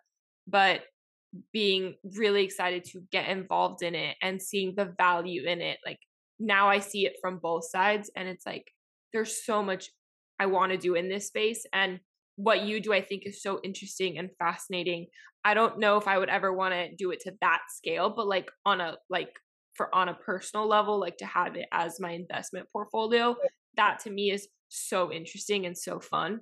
[0.49, 0.83] But
[1.53, 5.79] being really excited to get involved in it and seeing the value in it.
[5.85, 5.99] Like
[6.39, 8.65] now I see it from both sides, and it's like
[9.13, 9.91] there's so much
[10.39, 11.67] I want to do in this space.
[11.73, 12.01] And
[12.39, 15.07] what you do i think is so interesting and fascinating
[15.45, 18.29] i don't know if i would ever want to do it to that scale but
[18.29, 19.31] like on a like
[19.75, 23.37] for on a personal level like to have it as my investment portfolio
[23.77, 26.39] that to me is so interesting and so fun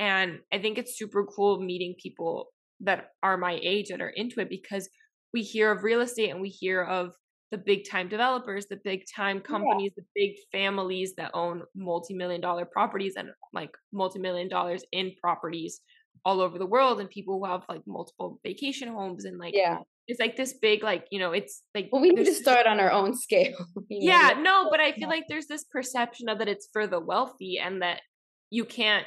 [0.00, 2.48] and i think it's super cool meeting people
[2.80, 4.88] that are my age that are into it because
[5.32, 7.12] we hear of real estate and we hear of
[7.52, 10.02] the big time developers, the big time companies, yeah.
[10.02, 15.12] the big families that own multi million dollar properties and like multi million dollars in
[15.20, 15.80] properties
[16.24, 19.78] all over the world, and people who have like multiple vacation homes and like yeah.
[20.08, 21.88] It's like this big, like you know, it's like.
[21.90, 23.66] Well, we need to start on our own scale.
[23.88, 24.42] yeah, know?
[24.42, 27.82] no, but I feel like there's this perception of that it's for the wealthy and
[27.82, 28.00] that
[28.50, 29.04] you can't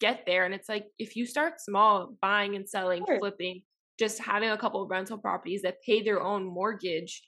[0.00, 0.44] get there.
[0.44, 3.18] And it's like if you start small, buying and selling, sure.
[3.18, 3.62] flipping,
[3.98, 7.22] just having a couple of rental properties that pay their own mortgage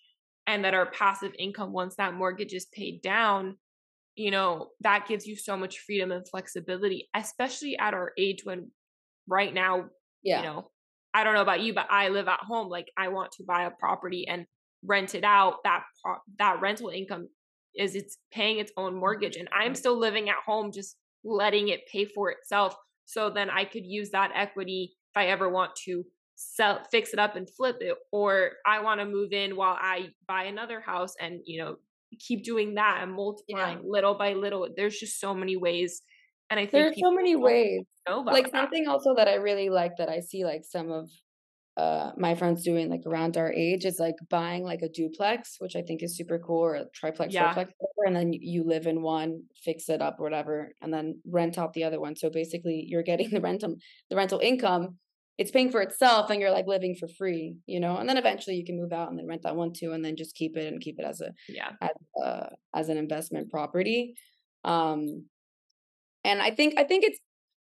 [0.47, 3.57] and that are passive income once that mortgage is paid down
[4.17, 8.71] you know that gives you so much freedom and flexibility especially at our age when
[9.29, 9.87] right now
[10.23, 10.39] yeah.
[10.39, 10.71] you know
[11.13, 13.65] i don't know about you but i live at home like i want to buy
[13.65, 14.47] a property and
[14.85, 15.83] rent it out that
[16.39, 17.29] that rental income
[17.75, 19.01] is it's paying its own mm-hmm.
[19.01, 23.51] mortgage and i'm still living at home just letting it pay for itself so then
[23.51, 26.05] i could use that equity if i ever want to
[26.37, 30.09] sell fix it up and flip it or i want to move in while i
[30.27, 31.77] buy another house and you know
[32.19, 33.85] keep doing that and multiplying yeah.
[33.85, 36.03] little by little there's just so many ways
[36.51, 37.83] and i think there's so many ways
[38.27, 38.53] like that.
[38.53, 41.11] something also that i really like that i see like some of
[41.77, 45.75] uh my friends doing like around our age is like buying like a duplex which
[45.77, 47.53] i think is super cool or a triplex yeah.
[47.53, 47.73] Triplex,
[48.05, 51.85] and then you live in one fix it up whatever and then rent out the
[51.85, 53.75] other one so basically you're getting the rental
[54.11, 54.97] the rental income
[55.37, 57.97] it's paying for itself and you're like living for free, you know.
[57.97, 60.17] And then eventually you can move out and then rent that one too, and then
[60.17, 61.91] just keep it and keep it as a yeah as,
[62.23, 64.15] uh, as an investment property.
[64.65, 65.27] Um,
[66.23, 67.19] and I think I think it's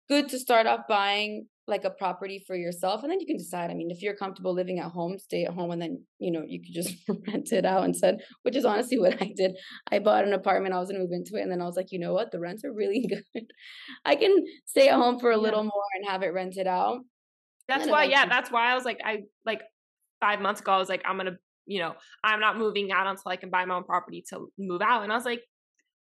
[0.10, 3.72] good to start off buying like a property for yourself and then you can decide.
[3.72, 6.44] I mean if you're comfortable living at home stay at home and then you know
[6.48, 6.96] you could just
[7.28, 9.58] rent it out instead which is honestly what i did.
[9.92, 11.76] I bought an apartment i was going to move into it and then i was
[11.76, 12.32] like you know what?
[12.32, 13.46] The rents are really good.
[14.06, 17.00] I can stay at home for a little more and have it rented out.
[17.68, 19.62] That's why yeah that's why i was like i like
[20.22, 23.32] five months ago i was like i'm gonna you know i'm not moving out until
[23.32, 25.02] i can buy my own property to move out.
[25.02, 25.42] And i was like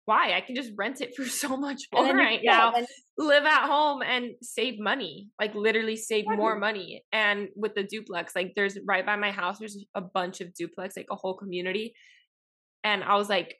[0.05, 0.33] why?
[0.33, 2.71] I can just rent it for so much more then, right yeah, now.
[2.71, 2.85] Then,
[3.17, 7.03] live at home and save money, like literally save more money.
[7.11, 10.97] And with the duplex, like there's right by my house, there's a bunch of duplex,
[10.97, 11.93] like a whole community.
[12.83, 13.55] And I was like,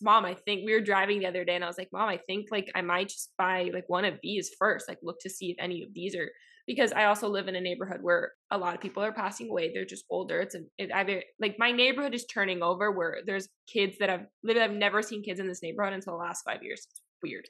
[0.00, 2.18] Mom, I think we were driving the other day and I was like, Mom, I
[2.26, 5.50] think like I might just buy like one of these first, like look to see
[5.50, 6.30] if any of these are
[6.68, 9.72] because I also live in a neighborhood where a lot of people are passing away.
[9.72, 10.40] They're just older.
[10.40, 14.26] It's a, it either like my neighborhood is turning over where there's kids that have
[14.44, 16.86] literally I've never seen kids in this neighborhood until the last five years.
[16.90, 17.48] It's weird.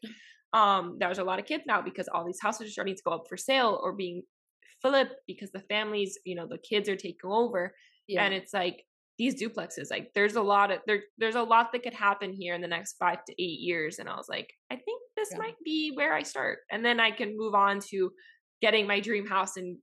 [0.52, 3.10] Um, there's a lot of kids now because all these houses are starting to go
[3.10, 4.22] up for sale or being
[4.80, 7.74] flipped because the families, you know, the kids are taking over.
[8.06, 8.24] Yeah.
[8.24, 8.84] And it's like
[9.18, 12.54] these duplexes, like there's a lot of there there's a lot that could happen here
[12.54, 13.98] in the next five to eight years.
[13.98, 15.38] And I was like, I think this yeah.
[15.38, 16.60] might be where I start.
[16.70, 18.12] And then I can move on to
[18.60, 19.78] getting my dream house in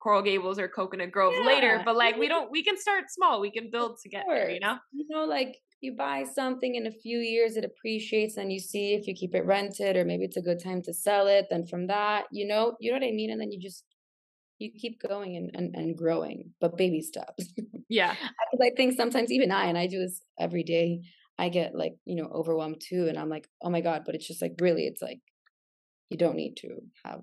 [0.00, 1.46] Coral Gables or Coconut Grove yeah.
[1.46, 1.82] later.
[1.84, 3.40] But like we don't, we can start small.
[3.40, 4.50] We can build to get there.
[4.50, 4.76] You know.
[4.92, 8.94] You know, like you buy something in a few years, it appreciates, and you see
[8.94, 11.46] if you keep it rented or maybe it's a good time to sell it.
[11.50, 13.30] Then from that, you know, you know what I mean.
[13.30, 13.84] And then you just
[14.60, 17.52] you keep going and, and, and growing, but baby steps.
[17.92, 18.14] Yeah.
[18.62, 21.00] I think sometimes even I, and I do this every day,
[21.40, 23.08] I get like, you know, overwhelmed too.
[23.08, 25.18] And I'm like, oh my God, but it's just like, really, it's like,
[26.08, 26.68] you don't need to
[27.04, 27.22] have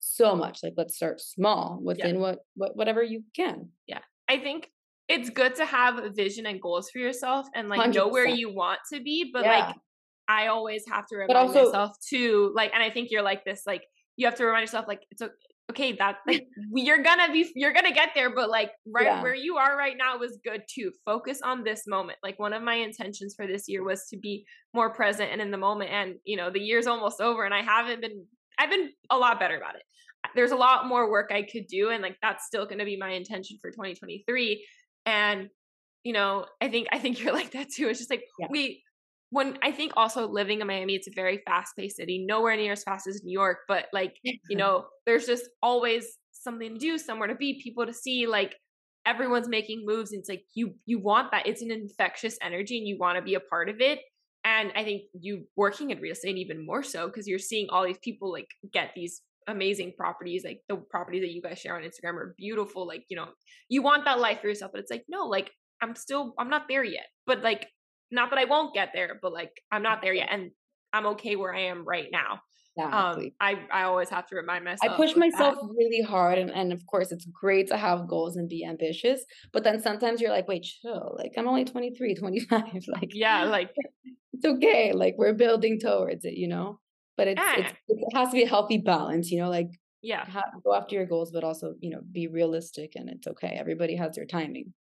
[0.00, 0.60] so much.
[0.62, 2.20] Like let's start small within yeah.
[2.20, 3.68] what, what whatever you can.
[3.86, 4.00] Yeah.
[4.28, 4.70] I think
[5.08, 7.94] it's good to have a vision and goals for yourself and like 100%.
[7.94, 9.66] know where you want to be, but yeah.
[9.66, 9.76] like
[10.28, 13.62] I always have to remind also, myself too, like and I think you're like this,
[13.66, 13.82] like
[14.16, 15.22] you have to remind yourself like it's
[15.70, 19.22] okay that like you're gonna be you're gonna get there but like right yeah.
[19.22, 22.62] where you are right now was good too focus on this moment like one of
[22.62, 26.14] my intentions for this year was to be more present and in the moment and
[26.24, 28.24] you know the year's almost over and i haven't been
[28.58, 29.82] I've been a lot better about it.
[30.34, 32.96] There's a lot more work I could do, and like that's still going to be
[32.96, 34.66] my intention for 2023.
[35.06, 35.48] And
[36.04, 37.88] you know, I think I think you're like that too.
[37.88, 38.46] It's just like yeah.
[38.50, 38.82] we
[39.30, 42.72] when I think also living in Miami, it's a very fast paced city, nowhere near
[42.72, 46.96] as fast as New York, but like, you know, there's just always something to do,
[46.96, 48.56] somewhere to be, people to see, like
[49.04, 50.12] everyone's making moves.
[50.12, 51.46] And it's like you you want that.
[51.46, 54.00] It's an infectious energy and you want to be a part of it
[54.48, 57.84] and i think you working in real estate even more so because you're seeing all
[57.84, 61.82] these people like get these amazing properties like the properties that you guys share on
[61.82, 63.26] instagram are beautiful like you know
[63.68, 65.50] you want that life for yourself but it's like no like
[65.82, 67.66] i'm still i'm not there yet but like
[68.10, 70.50] not that i won't get there but like i'm not there yet and
[70.92, 72.40] i'm okay where i am right now
[72.80, 75.74] um i i always have to remind myself i push myself that.
[75.76, 79.64] really hard and, and of course it's great to have goals and be ambitious but
[79.64, 83.70] then sometimes you're like wait chill like i'm only 23 25 like yeah like
[84.38, 84.92] it's okay.
[84.92, 86.78] Like we're building towards it, you know.
[87.18, 89.50] But it's, it's it has to be a healthy balance, you know.
[89.50, 89.70] Like
[90.02, 90.24] yeah,
[90.64, 93.56] go after your goals, but also you know be realistic, and it's okay.
[93.58, 94.72] Everybody has their timing.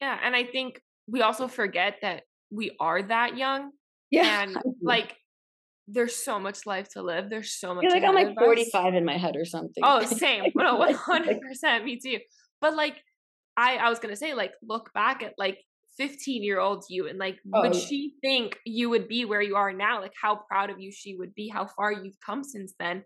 [0.00, 2.22] Yeah, and I think we also forget that
[2.52, 3.72] we are that young.
[4.08, 5.16] Yeah, and like
[5.88, 7.28] there's so much life to live.
[7.28, 7.82] There's so much.
[7.82, 9.82] You're like I'm like 45 in my head or something.
[9.82, 10.44] Oh, same.
[10.54, 11.40] no, 100.
[11.40, 12.18] percent Me too.
[12.60, 13.02] But like,
[13.56, 15.58] I I was gonna say like look back at like
[15.96, 17.62] 15 year old you and like oh.
[17.62, 20.90] would she think you would be where you are now like how proud of you
[20.92, 23.02] she would be how far you've come since then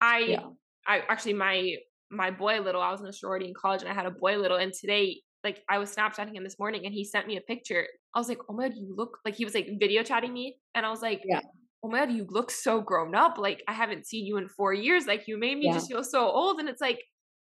[0.00, 0.46] i yeah.
[0.86, 1.74] i actually my
[2.10, 4.36] my boy little i was in a sorority in college and i had a boy
[4.36, 7.40] little and today like i was snapchatting him this morning and he sent me a
[7.42, 10.32] picture i was like oh my god you look like he was like video chatting
[10.32, 11.40] me and i was like yeah
[11.84, 14.72] oh my god you look so grown up like i haven't seen you in four
[14.72, 15.74] years like you made me yeah.
[15.74, 17.00] just feel so old and it's like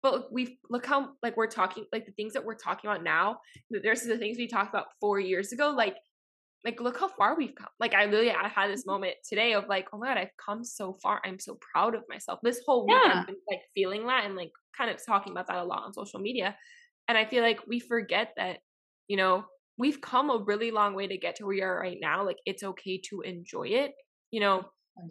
[0.02, 3.38] but we look how like we're talking like the things that we're talking about now
[3.70, 5.96] there's the things we talked about four years ago like
[6.64, 7.68] like look how far we've come.
[7.80, 10.64] Like i literally i had this moment today of like oh my god i've come
[10.64, 11.20] so far.
[11.24, 12.40] I'm so proud of myself.
[12.42, 13.20] This whole week yeah.
[13.20, 15.92] i've been like feeling that and like kind of talking about that a lot on
[15.92, 16.56] social media
[17.08, 18.58] and i feel like we forget that
[19.08, 19.44] you know
[19.76, 22.38] we've come a really long way to get to where we are right now like
[22.46, 23.92] it's okay to enjoy it
[24.32, 24.64] you know?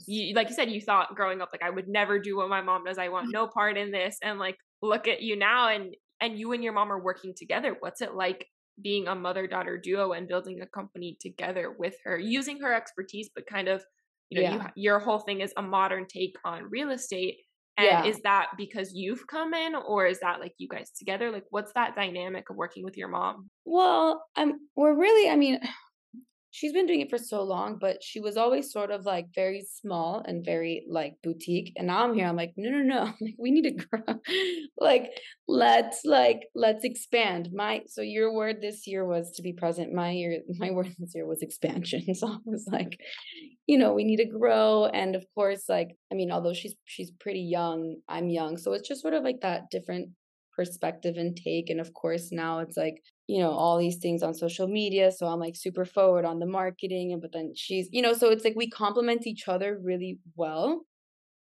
[0.05, 2.61] You, like you said you thought growing up like i would never do what my
[2.61, 2.99] mom does.
[2.99, 3.33] I want mm.
[3.33, 6.73] no part in this and like look at you now and and you and your
[6.73, 8.47] mom are working together what's it like
[8.81, 13.29] being a mother daughter duo and building a company together with her using her expertise
[13.35, 13.83] but kind of
[14.29, 14.67] you know yeah.
[14.75, 17.37] you, your whole thing is a modern take on real estate
[17.77, 18.05] And Yeah.
[18.05, 21.31] is that because you've come in or is that like you guys together?
[21.31, 23.49] Like what's that dynamic of working with your mom?
[23.65, 25.59] Well, I'm we're really I mean,
[26.51, 29.65] she's been doing it for so long, but she was always sort of like very
[29.81, 31.71] small and very like boutique.
[31.77, 33.13] And now I'm here, I'm like, no, no, no.
[33.39, 34.19] We need to grow.
[34.79, 35.11] like
[35.47, 37.49] let's like let's expand.
[37.53, 39.93] My so your word this year was to be present.
[39.93, 42.13] My year my word this year was expansion.
[42.13, 42.99] So I was like,
[43.65, 44.85] you know, we need to grow.
[44.85, 48.57] And of course, like, I mean, although she's she's pretty young, I'm young.
[48.57, 50.09] So it's just sort of like that different
[50.55, 51.69] perspective and take.
[51.69, 55.09] And of course, now it's like, you know, all these things on social media.
[55.09, 57.13] So I'm like super forward on the marketing.
[57.13, 60.81] And but then she's, you know, so it's like we complement each other really well.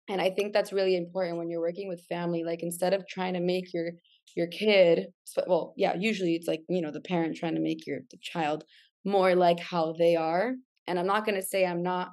[0.07, 2.43] And I think that's really important when you're working with family.
[2.43, 3.93] Like instead of trying to make your
[4.35, 5.07] your kid,
[5.47, 8.63] well, yeah, usually it's like, you know, the parent trying to make your the child
[9.03, 10.53] more like how they are.
[10.85, 12.09] And I'm not gonna say I'm not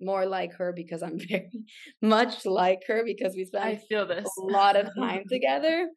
[0.00, 1.50] more like her because I'm very
[2.00, 4.28] much like her because we spend I feel this.
[4.38, 5.88] a lot of time together.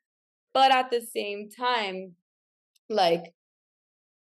[0.56, 2.16] But at the same time,
[2.90, 3.34] like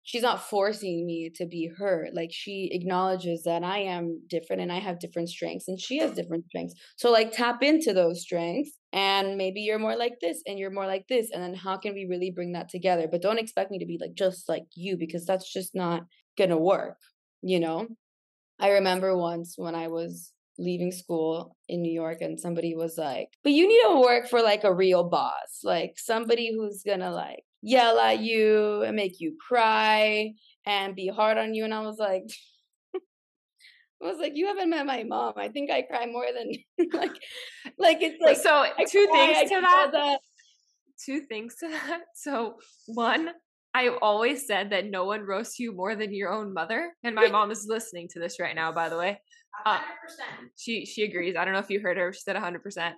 [0.04, 2.08] she's not forcing me to be her.
[2.14, 6.12] Like she acknowledges that I am different and I have different strengths and she has
[6.12, 6.74] different strengths.
[6.95, 10.88] So like tap into those strengths and maybe you're more like this and you're more
[10.88, 11.30] like this.
[11.32, 13.08] And then how can we really bring that together?
[13.10, 16.04] But don't expect me to be like just like you because that's just not
[16.38, 16.97] gonna work,
[17.41, 17.88] you know?
[18.60, 23.30] I remember once when I was leaving school in New York and somebody was like,
[23.43, 27.43] but you need to work for like a real boss, like somebody who's gonna like
[27.62, 30.34] yell at you and make you cry
[30.66, 31.64] and be hard on you.
[31.64, 32.24] And I was like,
[32.95, 35.34] I was like, you haven't met my mom.
[35.38, 36.51] I think I cry more than
[36.93, 37.16] like,
[37.78, 40.20] like it's like so two cry, things to feel that.
[41.05, 42.01] Two things to that.
[42.16, 42.55] So
[42.88, 43.30] one,
[43.74, 47.30] I've always said that no one roasts you more than your own mother, and my
[47.30, 48.72] mom is listening to this right now.
[48.72, 49.22] By the way,
[49.66, 49.80] Uh,
[50.57, 51.36] she she agrees.
[51.38, 52.12] I don't know if you heard her.
[52.12, 52.95] She said hundred percent.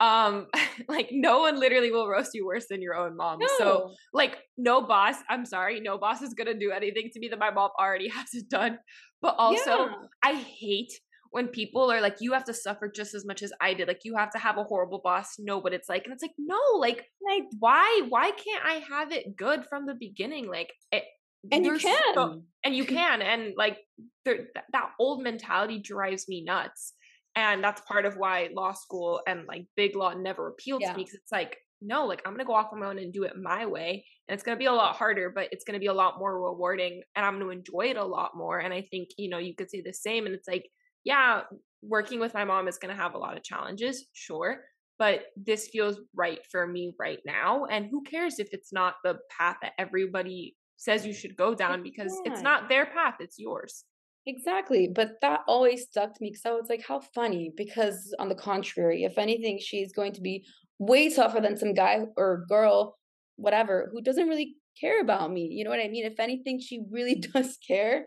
[0.00, 0.46] Um,
[0.88, 3.38] like no one literally will roast you worse than your own mom.
[3.58, 5.16] So like no boss.
[5.28, 8.48] I'm sorry, no boss is gonna do anything to me that my mom already hasn't
[8.48, 8.78] done.
[9.22, 9.92] But also, Yeah.
[10.22, 10.92] I hate
[11.30, 13.88] when people are like, you have to suffer just as much as I did.
[13.88, 16.04] Like, you have to have a horrible boss know what it's like.
[16.04, 19.94] And it's like, no, like, like why, why can't I have it good from the
[19.98, 20.46] beginning?
[20.46, 21.02] Like, it,
[21.50, 22.14] and you can.
[22.14, 23.78] so- and you can, and like,
[24.24, 26.92] that old mentality drives me nuts.
[27.36, 30.92] And that's part of why law school and like big law never appealed Yeah.
[30.92, 33.12] to me because it's like, no, like I'm gonna go off on my own and
[33.12, 34.04] do it my way.
[34.28, 37.02] And it's gonna be a lot harder, but it's gonna be a lot more rewarding
[37.14, 38.58] and I'm gonna enjoy it a lot more.
[38.58, 40.26] And I think, you know, you could say the same.
[40.26, 40.68] And it's like,
[41.04, 41.42] yeah,
[41.82, 44.64] working with my mom is gonna have a lot of challenges, sure.
[44.98, 47.64] But this feels right for me right now.
[47.64, 51.82] And who cares if it's not the path that everybody says you should go down
[51.82, 52.62] because it's not.
[52.62, 53.84] not their path, it's yours.
[54.26, 54.88] Exactly.
[54.88, 57.52] But that always stuck to me because I was like, how funny.
[57.56, 60.44] Because on the contrary, if anything, she's going to be
[60.78, 62.96] way tougher than some guy or girl,
[63.36, 65.48] whatever, who doesn't really care about me.
[65.52, 66.06] You know what I mean?
[66.06, 68.06] If anything, she really does care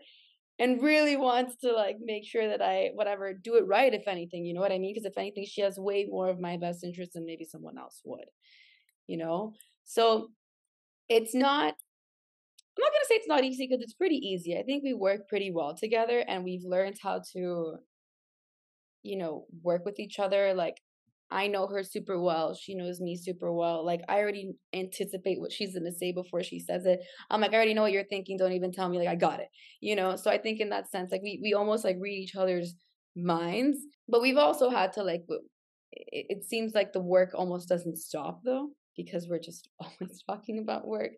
[0.58, 4.44] and really wants to like make sure that I, whatever, do it right, if anything.
[4.44, 4.94] You know what I mean?
[4.94, 8.00] Because if anything, she has way more of my best interest than maybe someone else
[8.04, 8.26] would,
[9.06, 9.54] you know?
[9.84, 10.28] So
[11.08, 11.74] it's not
[12.78, 14.56] I'm not gonna say it's not easy because it's pretty easy.
[14.56, 17.74] I think we work pretty well together and we've learned how to,
[19.02, 20.54] you know, work with each other.
[20.54, 20.76] Like
[21.28, 22.54] I know her super well.
[22.54, 23.84] She knows me super well.
[23.84, 27.00] Like I already anticipate what she's gonna say before she says it.
[27.30, 28.36] I'm like, I already know what you're thinking.
[28.36, 28.98] Don't even tell me.
[28.98, 29.48] Like I got it.
[29.80, 30.14] You know.
[30.14, 32.76] So I think in that sense, like we we almost like read each other's
[33.16, 33.78] minds.
[34.08, 35.24] But we've also had to like.
[35.90, 40.60] It, it seems like the work almost doesn't stop though because we're just always talking
[40.60, 41.10] about work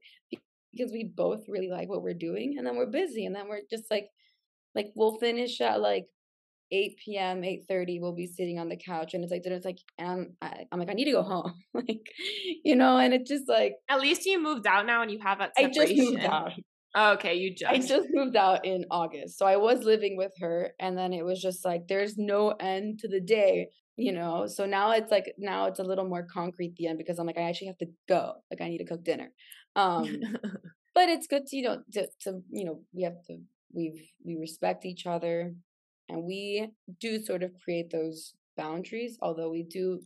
[0.72, 3.60] because we both really like what we're doing and then we're busy and then we're
[3.70, 4.08] just like
[4.74, 6.06] like we'll finish at like
[6.72, 10.08] 8 p.m 8.30 we'll be sitting on the couch and it's like it's like and
[10.08, 11.54] I'm, I, I'm like i need to go home.
[11.74, 12.06] Like
[12.64, 15.38] you know and it's just like At least you moved out now and you have
[15.38, 16.52] that i just moved out.
[16.96, 17.70] Okay, you just.
[17.70, 21.24] i just moved out in august so i was living with her and then it
[21.24, 24.46] was just like there's no end to the day you know?
[24.46, 27.36] So now it's like now it's a little more concrete the end because i'm like
[27.36, 28.32] i actually have to go.
[28.50, 29.30] Like i need to cook dinner
[29.76, 30.20] um
[30.94, 33.38] but it's good to you know to, to you know we have to
[33.72, 35.54] we've we respect each other
[36.08, 36.68] and we
[37.00, 40.00] do sort of create those boundaries although we do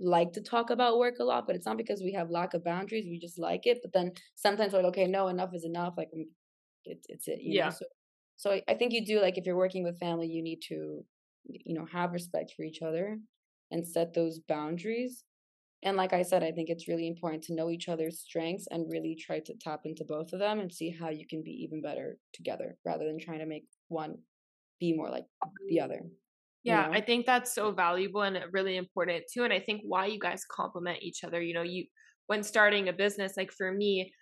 [0.00, 2.64] like to talk about work a lot but it's not because we have lack of
[2.64, 5.94] boundaries we just like it but then sometimes we're like okay no enough is enough
[5.96, 6.22] like mm,
[6.84, 7.70] it's it's it Yeah.
[7.70, 7.84] so
[8.36, 11.04] so i think you do like if you're working with family you need to
[11.44, 13.18] you know have respect for each other
[13.72, 15.24] and set those boundaries
[15.84, 18.90] and like I said, I think it's really important to know each other's strengths and
[18.90, 21.80] really try to tap into both of them and see how you can be even
[21.80, 24.16] better together rather than trying to make one
[24.80, 25.24] be more like
[25.68, 25.84] the mm-hmm.
[25.84, 26.00] other.
[26.64, 26.98] Yeah, you know?
[26.98, 29.44] I think that's so valuable and really important too.
[29.44, 31.40] And I think why you guys complement each other.
[31.40, 31.84] You know, you
[32.26, 34.12] when starting a business, like for me,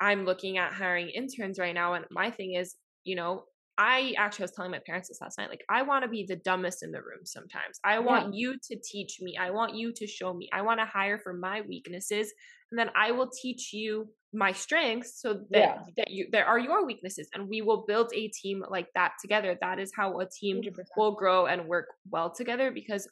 [0.00, 3.44] I'm looking at hiring interns right now, and my thing is, you know,
[3.82, 5.50] I actually was telling my parents this last night.
[5.50, 7.80] Like, I want to be the dumbest in the room sometimes.
[7.82, 8.38] I want yeah.
[8.40, 9.36] you to teach me.
[9.36, 10.48] I want you to show me.
[10.52, 12.32] I want to hire for my weaknesses,
[12.70, 15.78] and then I will teach you my strengths so that, yeah.
[15.96, 19.58] that you there are your weaknesses and we will build a team like that together
[19.60, 20.72] that is how a team 100%.
[20.96, 23.06] will grow and work well together because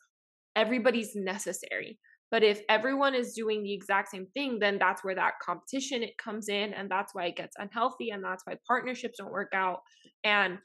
[0.56, 1.98] everybody's necessary
[2.30, 6.16] but if everyone is doing the exact same thing then that's where that competition it
[6.18, 9.80] comes in and that's why it gets unhealthy and that's why partnerships don't work out.
[10.24, 10.58] And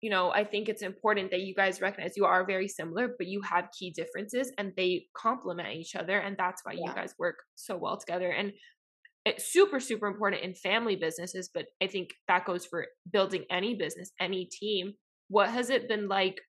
[0.00, 3.26] you know i think it's important that you guys recognize you are very similar but
[3.26, 6.88] you have key differences and they complement each other and that's why yeah.
[6.88, 8.30] you guys work so well together.
[8.30, 8.52] And
[9.24, 13.74] it's super super important in family businesses but i think that goes for building any
[13.74, 14.92] business any team.
[15.28, 16.40] What has it been like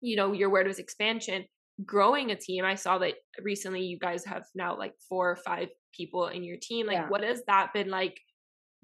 [0.00, 1.44] you know your word was expansion
[1.84, 5.68] growing a team i saw that recently you guys have now like four or five
[5.96, 7.08] people in your team like yeah.
[7.08, 8.18] what has that been like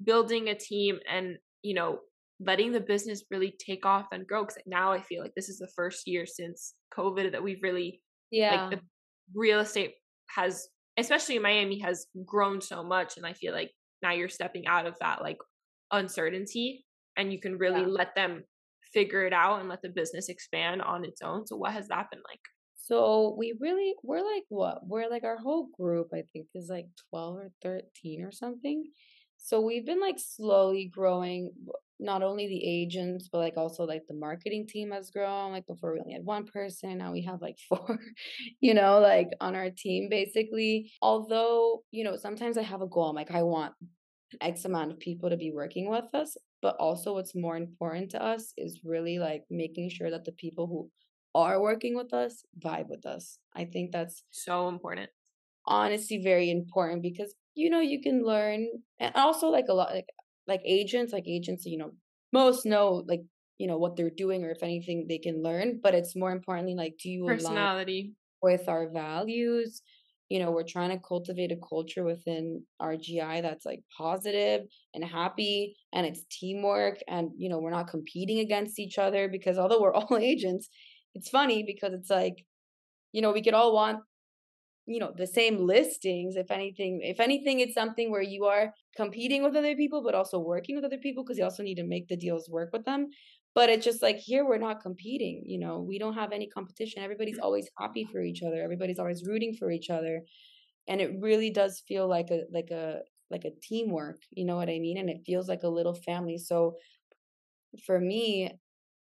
[0.02, 1.98] building a team and you know
[2.40, 5.58] letting the business really take off and grow because now i feel like this is
[5.58, 8.84] the first year since covid that we've really yeah like the
[9.34, 9.94] real estate
[10.28, 13.70] has especially in Miami has grown so much and I feel like
[14.02, 15.38] now you're stepping out of that like
[15.90, 16.84] uncertainty
[17.16, 17.86] and you can really yeah.
[17.86, 18.44] let them
[18.92, 21.46] figure it out and let the business expand on its own.
[21.46, 22.40] So what has that been like?
[22.86, 24.86] So we really we're like what?
[24.86, 28.84] We're like our whole group I think is like 12 or 13 or something.
[29.38, 31.50] So we've been like slowly growing
[32.00, 35.52] not only the agents but like also like the marketing team has grown.
[35.52, 36.98] Like before we only had one person.
[36.98, 37.98] Now we have like four
[38.60, 40.92] you know like on our team basically.
[41.00, 43.08] Although you know sometimes i have a goal.
[43.08, 43.72] I'm like i want
[44.42, 46.36] x amount of people to be working with us.
[46.60, 50.66] But also what's more important to us is really like making sure that the people
[50.66, 50.90] who
[51.34, 55.10] are working with us vibe with us i think that's so important
[55.66, 58.66] honestly very important because you know you can learn
[59.00, 60.06] and also like a lot like
[60.46, 61.92] like agents, like agents, you know,
[62.32, 63.20] most know like
[63.58, 65.80] you know what they're doing or if anything they can learn.
[65.82, 69.82] But it's more importantly like do you personality with our values?
[70.30, 74.62] You know, we're trying to cultivate a culture within RGI that's like positive
[74.94, 79.58] and happy and it's teamwork and you know, we're not competing against each other because
[79.58, 80.68] although we're all agents,
[81.14, 82.44] it's funny because it's like,
[83.12, 84.00] you know, we could all want
[84.86, 89.42] you know the same listings if anything if anything it's something where you are competing
[89.42, 92.06] with other people but also working with other people because you also need to make
[92.08, 93.08] the deals work with them.
[93.54, 97.02] But it's just like here we're not competing you know we don't have any competition.
[97.02, 97.44] Everybody's mm.
[97.44, 98.62] always happy for each other.
[98.62, 100.22] Everybody's always rooting for each other.
[100.86, 103.00] And it really does feel like a like a
[103.30, 104.98] like a teamwork you know what i mean?
[104.98, 106.36] And it feels like a little family.
[106.38, 106.76] So
[107.86, 108.52] for me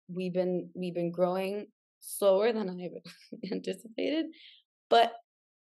[0.08, 1.68] we've been we've been growing
[2.04, 2.90] slower than i
[3.52, 4.28] anticipated
[4.90, 5.14] but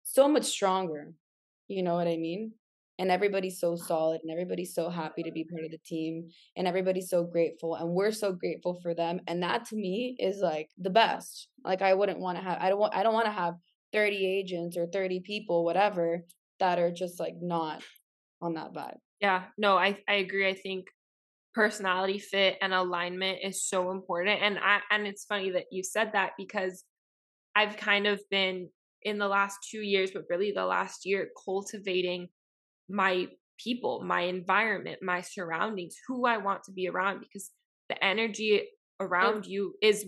[0.04, 1.12] so much stronger.
[1.68, 2.52] You know what I mean?
[2.98, 6.68] And everybody's so solid and everybody's so happy to be part of the team and
[6.68, 9.20] everybody's so grateful and we're so grateful for them.
[9.26, 11.48] And that to me is like the best.
[11.64, 13.54] Like I wouldn't want to have I don't want I don't want to have
[13.92, 16.24] 30 agents or 30 people, whatever,
[16.60, 17.82] that are just like not
[18.40, 18.98] on that vibe.
[19.20, 20.46] Yeah, no, I I agree.
[20.46, 20.86] I think
[21.54, 24.42] personality fit and alignment is so important.
[24.42, 26.84] And I and it's funny that you said that because
[27.54, 28.68] I've kind of been
[29.02, 32.28] in the last two years, but really the last year, cultivating
[32.88, 33.28] my
[33.58, 37.50] people, my environment, my surroundings, who I want to be around, because
[37.88, 38.62] the energy
[39.00, 40.04] around you is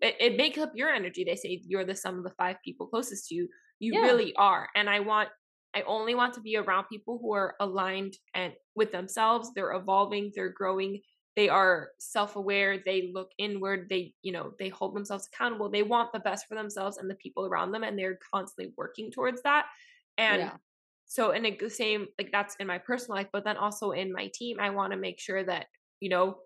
[0.00, 1.24] it, it, makes up your energy.
[1.24, 3.48] They say you're the sum of the five people closest to you.
[3.78, 4.00] You yeah.
[4.00, 4.68] really are.
[4.74, 5.28] And I want
[5.76, 9.52] I only want to be around people who are aligned and with themselves.
[9.54, 11.00] They're evolving, they're growing,
[11.36, 16.12] they are self-aware they look inward they you know they hold themselves accountable they want
[16.12, 19.66] the best for themselves and the people around them and they're constantly working towards that
[20.18, 20.52] and yeah.
[21.04, 24.30] so in the same like that's in my personal life but then also in my
[24.34, 25.66] team i want to make sure that
[26.00, 26.38] you know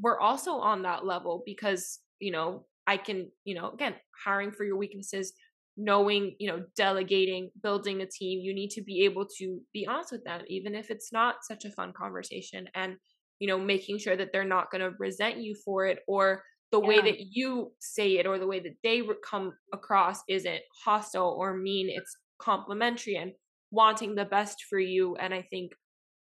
[0.00, 4.64] we're also on that level because you know i can you know again hiring for
[4.64, 5.32] your weaknesses
[5.76, 10.12] knowing you know delegating building a team you need to be able to be honest
[10.12, 12.96] with them even if it's not such a fun conversation and
[13.40, 16.80] you know making sure that they're not going to resent you for it or the
[16.80, 16.88] yeah.
[16.88, 21.56] way that you say it or the way that they come across isn't hostile or
[21.56, 23.32] mean it's complimentary and
[23.70, 25.72] wanting the best for you and i think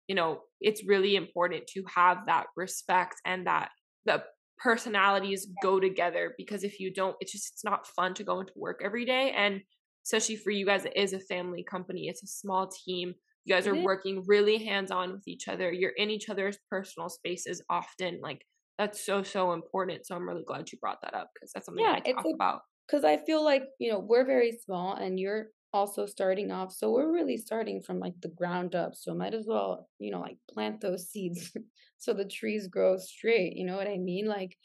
[0.09, 3.71] you know it's really important to have that respect and that
[4.07, 4.23] the
[4.59, 8.53] personalities go together because if you don't it's just it's not fun to go into
[8.57, 9.61] work every day and
[10.05, 13.15] especially for you guys it is a family company it's a small team
[13.47, 15.71] you guys are working really hands on with each other.
[15.71, 18.19] You're in each other's personal spaces often.
[18.21, 18.45] Like
[18.77, 20.05] that's so so important.
[20.05, 22.63] So I'm really glad you brought that up because that's something yeah, I talk about.
[22.87, 25.47] Because I feel like you know we're very small and you're
[25.77, 28.95] also starting off, so we're really starting from like the ground up.
[28.95, 31.53] So might as well you know like plant those seeds
[31.99, 33.57] so the trees grow straight.
[33.57, 34.27] You know what I mean?
[34.27, 34.57] Like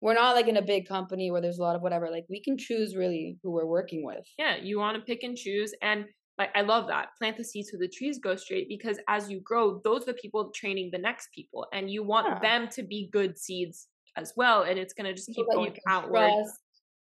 [0.00, 2.10] we're not like in a big company where there's a lot of whatever.
[2.10, 4.24] Like we can choose really who we're working with.
[4.38, 6.06] Yeah, you want to pick and choose and
[6.38, 7.08] like I love that.
[7.18, 10.14] Plant the seeds so the trees go straight because as you grow, those are the
[10.14, 12.38] people training the next people, and you want yeah.
[12.40, 14.62] them to be good seeds as well.
[14.62, 16.30] And it's gonna just keep going outward.
[16.30, 16.58] Trust,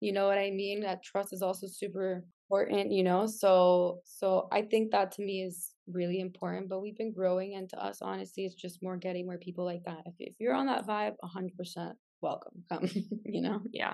[0.01, 0.81] you know what I mean?
[0.81, 2.91] That trust is also super important.
[2.91, 6.69] You know, so so I think that to me is really important.
[6.69, 9.83] But we've been growing, and to us, honestly, it's just more getting more people like
[9.85, 10.01] that.
[10.05, 12.89] If if you're on that vibe, hundred percent welcome, come.
[13.25, 13.59] you know?
[13.71, 13.93] Yeah.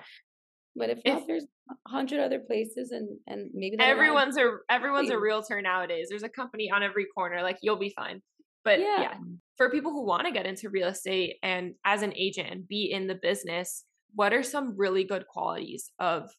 [0.76, 5.10] But if, if not, there's a hundred other places, and and maybe everyone's a everyone's
[5.10, 6.06] a realtor nowadays.
[6.08, 7.42] There's a company on every corner.
[7.42, 8.22] Like you'll be fine.
[8.62, 9.14] But yeah, yeah
[9.60, 12.90] for people who want to get into real estate and as an agent and be
[12.90, 13.84] in the business,
[14.14, 16.30] what are some really good qualities of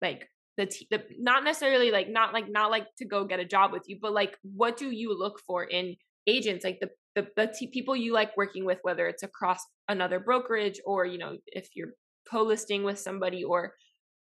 [0.00, 0.28] like
[0.60, 3.72] the, t- the not necessarily like not like not like to go get a job
[3.72, 5.96] with you, but like what do you look for in
[6.26, 6.64] agents?
[6.64, 9.58] Like the the, the t- people you like working with, whether it's across
[9.88, 11.94] another brokerage or you know if you're
[12.30, 13.72] co-listing with somebody or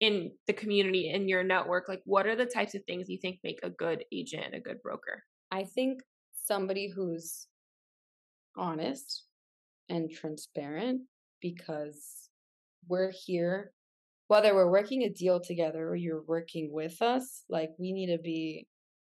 [0.02, 3.40] in the community in your network like what are the types of things you think
[3.46, 6.02] make a good agent a good broker i think
[6.44, 7.48] somebody who's
[8.58, 9.24] honest
[9.88, 11.02] and transparent
[11.42, 12.30] because
[12.90, 13.72] we're here
[14.28, 18.22] whether we're working a deal together or you're working with us like we need to
[18.22, 18.68] be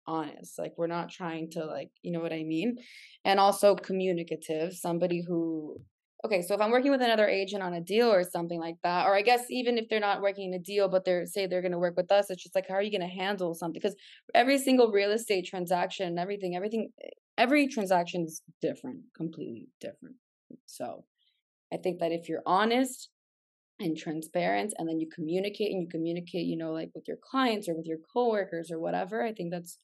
[0.08, 2.78] honest like we're not trying to like you know what i mean
[3.26, 5.80] and also communicative somebody who
[6.26, 9.06] okay, so if I'm working with another agent on a deal or something like that,
[9.06, 11.72] or I guess even if they're not working a deal, but they're say they're going
[11.72, 13.80] to work with us, it's just like, how are you going to handle something?
[13.82, 13.96] Because
[14.36, 20.16] every single real estate transaction, everything, everything, eh, every transaction is different, completely different.
[20.66, 21.06] So
[21.72, 23.10] I think that if you're honest
[23.80, 27.70] and transparent and then you communicate and you communicate, you know, like with your clients
[27.70, 29.78] or with your coworkers or whatever, I think that's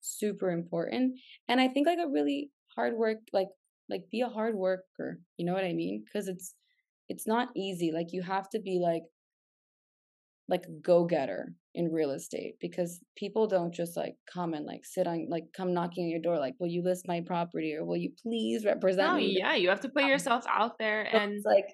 [0.00, 1.18] super important.
[1.48, 3.48] And I think like a really hard work, like
[3.88, 6.54] like be a hard worker you know what i mean because it's
[7.08, 9.02] it's not easy like you have to be like
[10.46, 15.06] like a go-getter in real estate because people don't just like come and like sit
[15.06, 17.96] on like come knocking on your door like will you list my property or will
[17.96, 21.18] you please represent no, me yeah you have to put um, yourself out there so
[21.18, 21.66] and like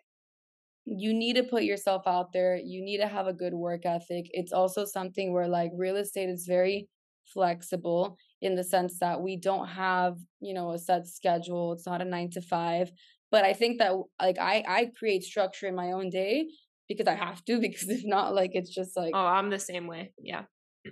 [0.85, 4.27] you need to put yourself out there you need to have a good work ethic
[4.33, 6.89] it's also something where like real estate is very
[7.33, 12.03] flexible in the sense that we don't have you know a set schedule it's not
[12.03, 12.91] a 9 to 5
[13.31, 16.47] but i think that like i i create structure in my own day
[16.89, 19.87] because i have to because if not like it's just like oh i'm the same
[19.87, 20.43] way yeah.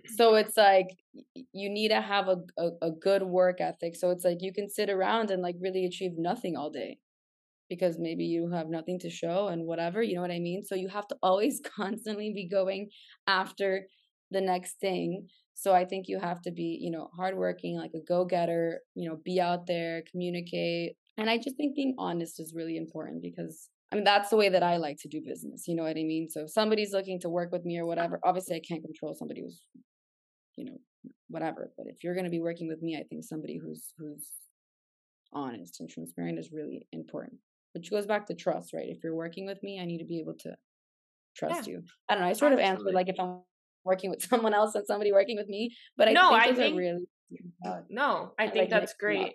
[0.05, 0.89] So it's like
[1.35, 4.69] you need to have a, a, a good work ethic so it's like you can
[4.69, 6.99] sit around and like really achieve nothing all day
[7.69, 10.75] because maybe you have nothing to show and whatever you know what i mean so
[10.75, 12.89] you have to always constantly be going
[13.27, 13.87] after
[14.31, 15.27] the next thing
[15.61, 19.09] so I think you have to be, you know, hardworking, like a go getter, you
[19.09, 20.93] know, be out there, communicate.
[21.17, 24.51] And I just think being honest is really important because I mean, that's the way
[24.51, 25.67] that I like to do business.
[25.67, 26.29] You know what I mean?
[26.31, 29.41] So if somebody's looking to work with me or whatever, obviously I can't control somebody
[29.41, 29.61] who's,
[30.57, 30.77] you know,
[31.27, 31.73] whatever.
[31.77, 34.31] But if you're going to be working with me, I think somebody who's, who's
[35.33, 37.41] honest and transparent is really important.
[37.75, 38.89] Which goes back to trust, right?
[38.89, 40.57] If you're working with me, I need to be able to
[41.37, 41.75] trust yeah.
[41.75, 41.83] you.
[42.09, 42.29] I don't know.
[42.29, 42.65] I sort Absolutely.
[42.65, 43.41] of answered like if I'm
[43.85, 45.75] working with someone else and somebody working with me.
[45.97, 47.07] But I no, think I think really
[47.89, 49.35] no, I, I think like that's great.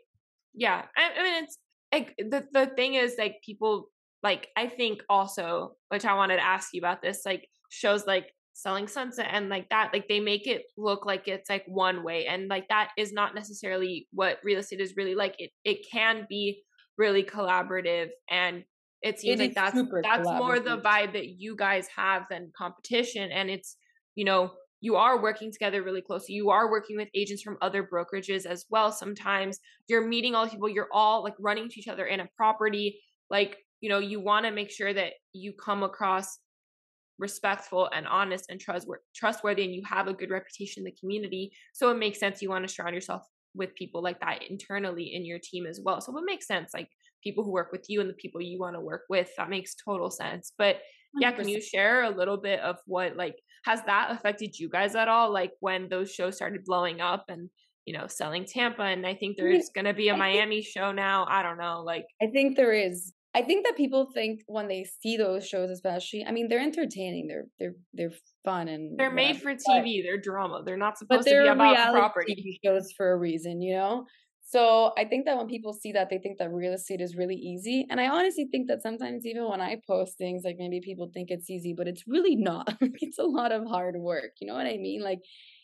[0.54, 1.58] Yeah, I, I, mean it's
[1.92, 3.90] like the the thing is like people
[4.22, 8.32] like I think also which I wanted to ask you about this like shows like
[8.54, 12.28] selling sunset and like that like they make it look like it's like one way
[12.28, 16.28] and like that is not necessarily what real estate is really like it it can
[16.30, 16.62] be
[16.98, 18.64] really collaborative and
[19.02, 23.32] it seems it like that's that's more the vibe that you guys have than competition
[23.32, 23.76] and it's
[24.16, 27.84] you know you are working together really closely you are working with agents from other
[27.84, 32.06] brokerages as well sometimes you're meeting all people you're all like running to each other
[32.06, 36.40] in a property like you know you want to make sure that you come across
[37.20, 38.60] respectful and honest and
[39.14, 42.50] trustworthy and you have a good reputation in the community so it makes sense you
[42.50, 43.24] want to surround yourself
[43.56, 46.02] with people like that internally in your team as well.
[46.02, 46.90] So it makes sense like
[47.24, 49.76] people who work with you and the people you want to work with that makes
[49.76, 50.54] total sense.
[50.58, 50.80] But
[51.20, 53.36] yeah can you share a little bit of what like
[53.66, 57.50] has that affected you guys at all like when those shows started blowing up and
[57.86, 58.84] you know selling tampa?
[58.84, 62.06] And i think there's going to be a miami show now i don't know like
[62.22, 66.26] i think there is i think that people think when they see those shows especially
[66.26, 70.62] i mean they're entertaining they're they're they're fun and they're made for tv they're drama
[70.66, 74.06] they're not supposed they're to be about property TV shows for a reason you know
[74.46, 77.36] So I think that when people see that, they think that real estate is really
[77.36, 77.88] easy.
[77.90, 81.32] And I honestly think that sometimes even when I post things, like maybe people think
[81.32, 82.68] it's easy, but it's really not.
[82.82, 84.32] it's a lot of hard work.
[84.40, 85.02] You know what I mean?
[85.02, 85.20] Like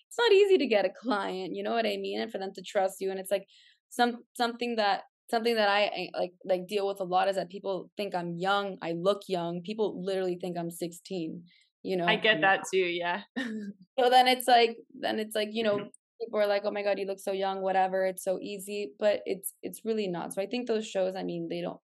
[0.07, 2.21] it's not easy to get a client, you know what I mean?
[2.21, 3.11] And for them to trust you.
[3.11, 3.45] And it's like
[3.89, 7.89] some something that something that I like like deal with a lot is that people
[7.97, 8.77] think I'm young.
[8.81, 9.61] I look young.
[9.61, 11.43] People literally think I'm 16.
[11.83, 12.77] You know, I get that too.
[12.77, 13.21] Yeah.
[13.37, 15.87] so then it's like then it's like you know mm-hmm.
[16.19, 17.61] people are like, oh my god, you look so young.
[17.61, 18.05] Whatever.
[18.05, 20.33] It's so easy, but it's it's really not.
[20.33, 21.15] So I think those shows.
[21.15, 21.79] I mean, they don't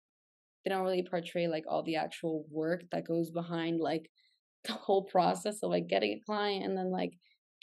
[0.64, 4.10] they don't really portray like all the actual work that goes behind like
[4.66, 7.14] the whole process of like getting a client and then like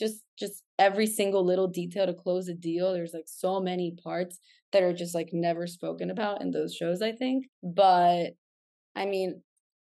[0.03, 4.39] just just every single little detail to close a deal there's like so many parts
[4.73, 7.47] that are just like never spoken about in those shows i think.
[7.63, 8.31] But
[8.97, 9.43] i mean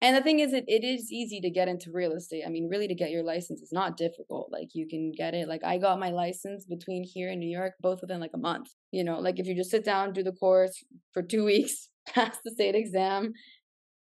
[0.02, 2.42] and the thing is it, it is easy to get into real estate.
[2.44, 4.48] I mean really to get your license is not difficult.
[4.50, 5.48] Like you can get it.
[5.48, 8.68] Like i got my license between here and new york both within like a month
[8.90, 9.18] you know?
[9.20, 10.76] Like if you just sit down do the course
[11.14, 13.32] for two weeks pass the state exam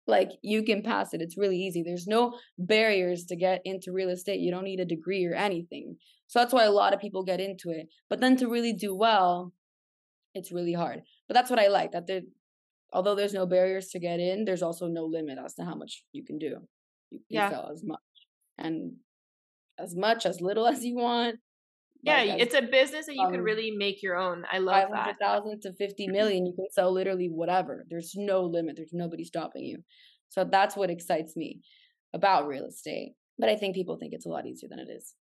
[0.08, 4.10] like you can pass it it's really easy there's no barriers to get into real
[4.10, 5.95] estate you don't need a degree or anything
[6.28, 8.95] so that's why a lot of people get into it but then to really do
[8.95, 9.54] well
[10.34, 12.22] it's really hard but that's what i like that there
[12.91, 16.04] although there's no barriers to get in there's also no limit as to how much
[16.12, 16.58] you can do
[17.12, 17.50] you can yeah.
[17.50, 18.00] sell as much
[18.58, 18.93] and
[19.78, 21.36] as much as little as you want
[22.02, 24.45] yeah, like it's a business that you um, can really make your own.
[24.52, 25.20] I love 500, that.
[25.20, 27.86] 500,000 to 50 million, you can sell literally whatever.
[27.89, 28.76] There's no limit.
[28.78, 29.84] There's nobody stopping you.
[30.30, 31.62] So that's what excites me
[32.14, 33.14] about real estate.
[33.38, 35.16] But I think people think it's a lot easier than it is.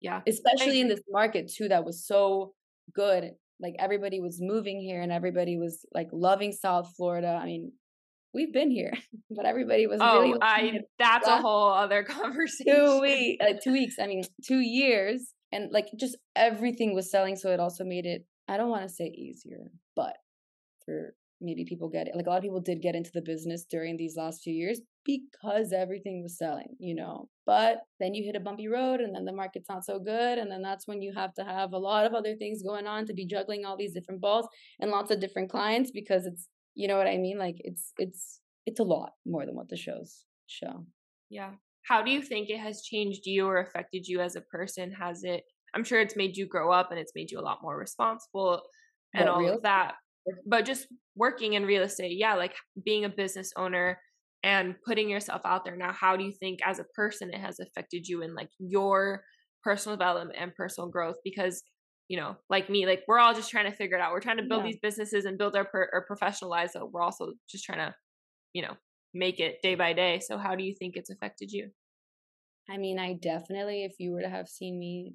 [0.00, 0.20] Yeah.
[0.26, 2.52] Especially in this market too that was so
[2.94, 3.32] good.
[3.60, 7.38] Like everybody was moving here and everybody was like loving South Florida.
[7.40, 7.72] I mean,
[8.34, 8.92] we've been here,
[9.30, 12.74] but everybody was oh, really I that's a whole other conversation.
[12.74, 13.96] Two weeks, uh, two weeks.
[14.00, 18.26] I mean, two years and like just everything was selling so it also made it
[18.48, 20.16] i don't want to say easier but
[20.84, 23.64] for maybe people get it like a lot of people did get into the business
[23.70, 27.28] during these last few years because everything was selling you know?
[27.46, 30.50] But then you hit a bumpy road and then the market's not so good and
[30.50, 33.14] then that's when you have to have a lot of other things going on to
[33.14, 34.48] be juggling all these different balls
[34.80, 37.38] and lots of different clients because it's you know what i mean?
[37.38, 40.86] Like it's it's it's a lot more than what the shows show.
[41.28, 41.50] Yeah
[41.84, 44.90] how do you think it has changed you or affected you as a person?
[44.92, 45.42] Has it
[45.74, 48.62] i'm sure it's made you grow up and it's made you a lot more responsible
[49.12, 49.94] and all of that
[50.46, 52.54] but just working in real estate yeah like
[52.84, 53.98] being a business owner
[54.44, 55.74] and putting yourself out there.
[55.74, 59.24] Now how do you think as a person it has affected you in like your
[59.64, 61.16] personal development and personal growth?
[61.24, 61.62] Because
[62.08, 64.12] you know like me like we're all just trying to figure it out.
[64.12, 64.72] We're trying to build yeah.
[64.72, 67.94] these businesses and build our, per- our professional lives so we're also just trying to
[68.52, 68.74] you know
[69.14, 70.20] make it day by day.
[70.20, 71.70] So how do you think it's affected you?
[72.68, 75.14] I mean, I definitely, if you were to have seen me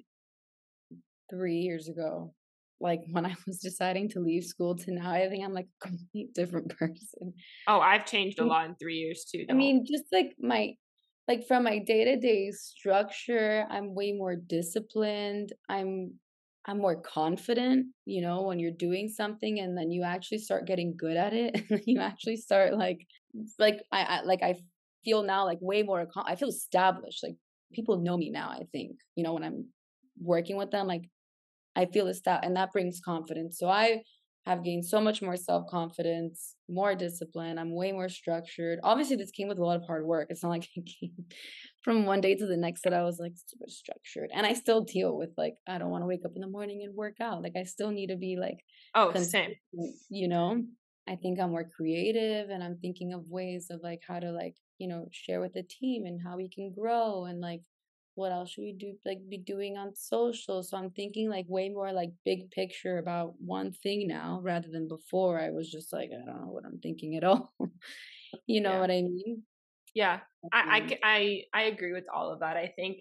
[1.28, 2.32] three years ago,
[2.80, 5.88] like when I was deciding to leave school to now, I think I'm like a
[5.88, 7.34] complete different person.
[7.68, 8.48] Oh, I've changed a mm.
[8.48, 9.44] lot in three years too.
[9.46, 9.54] Though.
[9.54, 10.74] I mean, just like my,
[11.28, 15.52] like from my day to day structure, I'm way more disciplined.
[15.68, 16.14] I'm,
[16.66, 20.94] I'm more confident, you know, when you're doing something and then you actually start getting
[20.96, 23.06] good at it and you actually start like
[23.58, 24.56] like I, I like I
[25.04, 27.22] feel now like way more I feel established.
[27.22, 27.36] Like
[27.72, 28.96] people know me now, I think.
[29.16, 29.66] You know, when I'm
[30.20, 31.04] working with them, like
[31.76, 33.58] I feel established and that brings confidence.
[33.58, 34.02] So I
[34.46, 37.58] have gained so much more self confidence, more discipline.
[37.58, 38.80] I'm way more structured.
[38.82, 40.28] Obviously, this came with a lot of hard work.
[40.30, 41.12] It's not like it came
[41.82, 44.30] from one day to the next that I was like super structured.
[44.34, 46.82] And I still deal with like I don't want to wake up in the morning
[46.84, 47.42] and work out.
[47.42, 48.58] Like I still need to be like
[48.94, 49.52] oh same.
[50.08, 50.62] You know,
[51.08, 54.54] I think I'm more creative and I'm thinking of ways of like how to like,
[54.78, 57.62] you know, share with the team and how we can grow and like
[58.14, 60.62] what else should we do like be doing on social.
[60.62, 64.88] So I'm thinking like way more like big picture about one thing now rather than
[64.88, 67.52] before I was just like I don't know what I'm thinking at all.
[68.46, 68.80] you know yeah.
[68.80, 69.42] what I mean?
[69.94, 70.20] Yeah.
[70.52, 72.56] I, I I I agree with all of that.
[72.56, 72.98] I think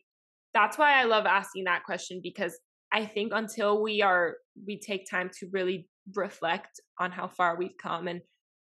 [0.53, 2.57] that's why I love asking that question because
[2.91, 7.77] I think until we are we take time to really reflect on how far we've
[7.81, 8.21] come and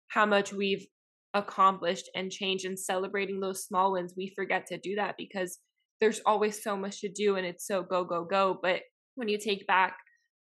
[0.09, 0.87] how much we've
[1.35, 5.59] accomplished and changed and celebrating those small wins we forget to do that because
[6.01, 8.59] there's always so much to do and it's so go go go.
[8.61, 8.81] But
[9.15, 9.97] when you take back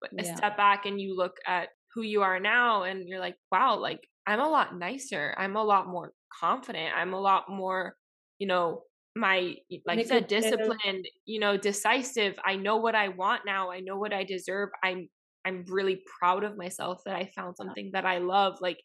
[0.04, 0.36] a yeah.
[0.36, 3.99] step back and you look at who you are now and you're like wow like
[4.26, 5.36] i'm a lot nicer.
[5.38, 6.93] I'm a lot more confident.
[6.95, 7.95] I'm a lot more
[8.39, 8.84] you know
[9.16, 12.36] my like said disciplined you know decisive.
[12.45, 13.72] I know what i want now.
[13.72, 14.70] I know what i deserve.
[14.84, 15.10] I'm
[15.46, 18.80] i'm really proud of myself that i found something that i love like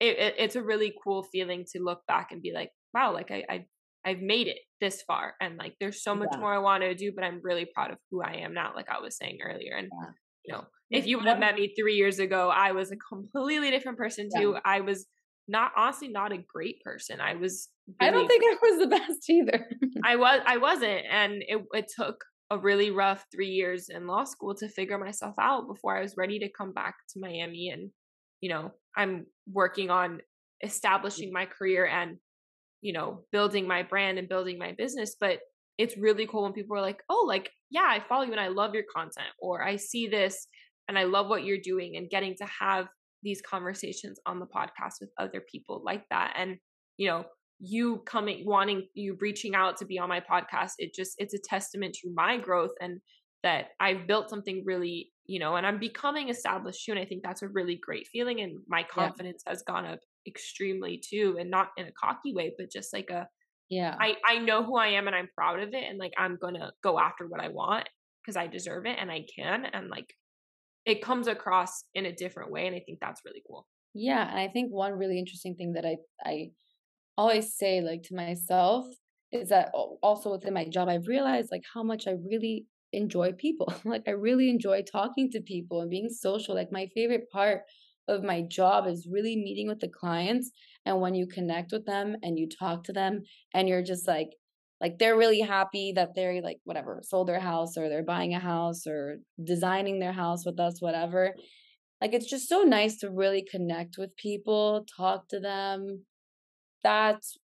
[0.00, 3.30] it, it, it's a really cool feeling to look back and be like wow like
[3.30, 3.66] i, I
[4.02, 6.38] I've made it this far and like there's so much yeah.
[6.38, 8.88] more I want to do but I'm really proud of who I am now like
[8.88, 9.90] I was saying earlier and
[10.44, 13.70] you know, if you would have met me three years ago, I was a completely
[13.70, 14.52] different person too.
[14.54, 14.60] Yeah.
[14.64, 15.06] I was
[15.46, 17.20] not honestly not a great person.
[17.20, 17.68] I was.
[18.00, 19.66] Really, I don't think I was the best either.
[20.04, 20.40] I was.
[20.44, 22.16] I wasn't, and it it took
[22.50, 26.16] a really rough three years in law school to figure myself out before I was
[26.16, 27.70] ready to come back to Miami.
[27.70, 27.90] And
[28.40, 30.20] you know, I'm working on
[30.62, 32.18] establishing my career and
[32.82, 35.16] you know building my brand and building my business.
[35.20, 35.40] But
[35.78, 38.48] it's really cool when people are like, "Oh, like yeah, I follow you and I
[38.48, 40.46] love your content," or "I see this
[40.88, 42.88] and I love what you're doing," and getting to have
[43.22, 46.56] these conversations on the podcast with other people like that and
[46.96, 47.24] you know
[47.60, 51.38] you coming wanting you reaching out to be on my podcast it just it's a
[51.38, 53.00] testament to my growth and
[53.42, 57.22] that I've built something really you know and I'm becoming established too and I think
[57.22, 59.52] that's a really great feeling and my confidence yeah.
[59.52, 63.26] has gone up extremely too and not in a cocky way but just like a
[63.68, 66.38] yeah I I know who I am and I'm proud of it and like I'm
[66.40, 67.88] to go after what I want
[68.22, 70.14] because I deserve it and I can and like
[70.86, 74.38] it comes across in a different way and i think that's really cool yeah and
[74.38, 76.50] i think one really interesting thing that i i
[77.20, 78.86] always say like to myself
[79.32, 79.70] is that
[80.02, 83.72] also within my job i've realized like how much i really enjoy people.
[83.84, 86.54] Like i really enjoy talking to people and being social.
[86.54, 87.62] Like my favorite part
[88.08, 90.50] of my job is really meeting with the clients
[90.84, 93.22] and when you connect with them and you talk to them
[93.54, 94.30] and you're just like
[94.80, 98.40] like they're really happy that they're like whatever sold their house or they're buying a
[98.40, 101.34] house or designing their house with us whatever
[102.00, 106.04] like it's just so nice to really connect with people talk to them
[106.82, 107.36] that's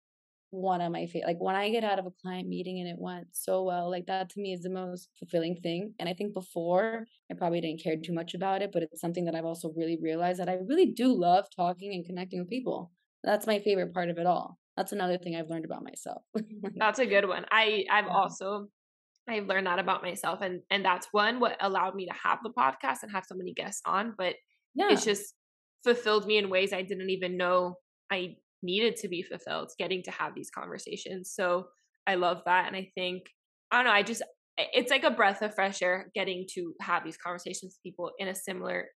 [0.51, 2.97] one of my favorite like when i get out of a client meeting and it
[2.97, 6.32] went so well like that to me is the most fulfilling thing and i think
[6.32, 9.72] before i probably didn't care too much about it but it's something that i've also
[9.76, 12.93] really realized that i really do love talking and connecting with people
[13.24, 16.22] that's my favorite part of it all that's another thing I've learned about myself.
[16.76, 17.45] that's a good one.
[17.51, 18.68] I I've also
[19.28, 22.51] I've learned that about myself and and that's one what allowed me to have the
[22.51, 24.35] podcast and have so many guests on, but
[24.74, 24.89] yeah.
[24.91, 25.35] it's just
[25.85, 27.76] fulfilled me in ways I didn't even know
[28.11, 31.33] I needed to be fulfilled getting to have these conversations.
[31.35, 31.67] So
[32.07, 33.25] I love that and I think
[33.71, 34.23] I don't know, I just
[34.57, 38.29] it's like a breath of fresh air getting to have these conversations with people in
[38.29, 38.87] a similar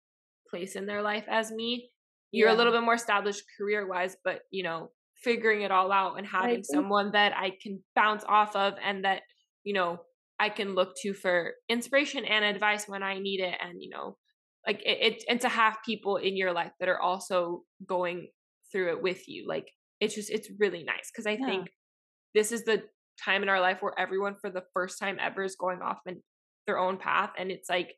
[0.49, 1.91] place in their life as me.
[2.31, 2.55] You're yeah.
[2.55, 4.91] a little bit more established career wise, but you know,
[5.23, 9.23] figuring it all out and having someone that I can bounce off of and that,
[9.65, 9.99] you know,
[10.39, 13.55] I can look to for inspiration and advice when I need it.
[13.61, 14.17] And, you know,
[14.67, 18.29] like it, it and to have people in your life that are also going
[18.71, 19.47] through it with you.
[19.49, 21.11] Like it's just, it's really nice.
[21.15, 21.47] Cause I yeah.
[21.47, 21.71] think
[22.35, 22.83] this is the
[23.23, 26.23] time in our life where everyone for the first time ever is going off in
[26.67, 27.31] their own path.
[27.39, 27.95] And it's like,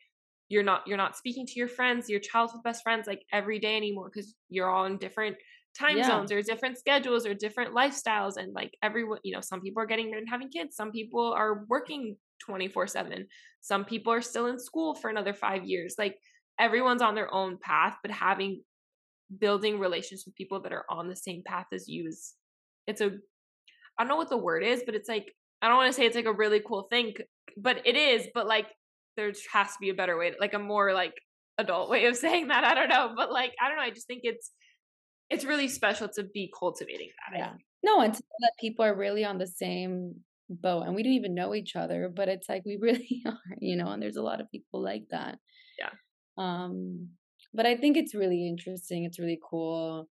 [0.50, 3.76] you're not you're not speaking to your friends your childhood best friends like every day
[3.76, 5.36] anymore because you're all in different
[5.78, 6.06] time yeah.
[6.06, 9.86] zones or different schedules or different lifestyles and like everyone you know some people are
[9.86, 13.26] getting married and having kids some people are working 24 7
[13.60, 16.18] some people are still in school for another five years like
[16.58, 18.60] everyone's on their own path but having
[19.38, 22.34] building relationships with people that are on the same path as you is
[22.86, 23.06] it's a
[23.98, 26.06] i don't know what the word is but it's like i don't want to say
[26.06, 27.14] it's like a really cool thing
[27.56, 28.66] but it is but like
[29.16, 31.14] there has to be a better way like a more like
[31.58, 34.06] adult way of saying that i don't know but like i don't know i just
[34.06, 34.50] think it's
[35.30, 37.38] it's really special to be cultivating that.
[37.38, 37.52] Yeah.
[37.82, 40.16] No, and to know that people are really on the same
[40.50, 43.76] boat and we don't even know each other, but it's like we really are, you
[43.76, 45.38] know, and there's a lot of people like that.
[45.78, 45.90] Yeah.
[46.36, 47.10] Um,
[47.52, 49.04] but I think it's really interesting.
[49.04, 50.08] It's really cool.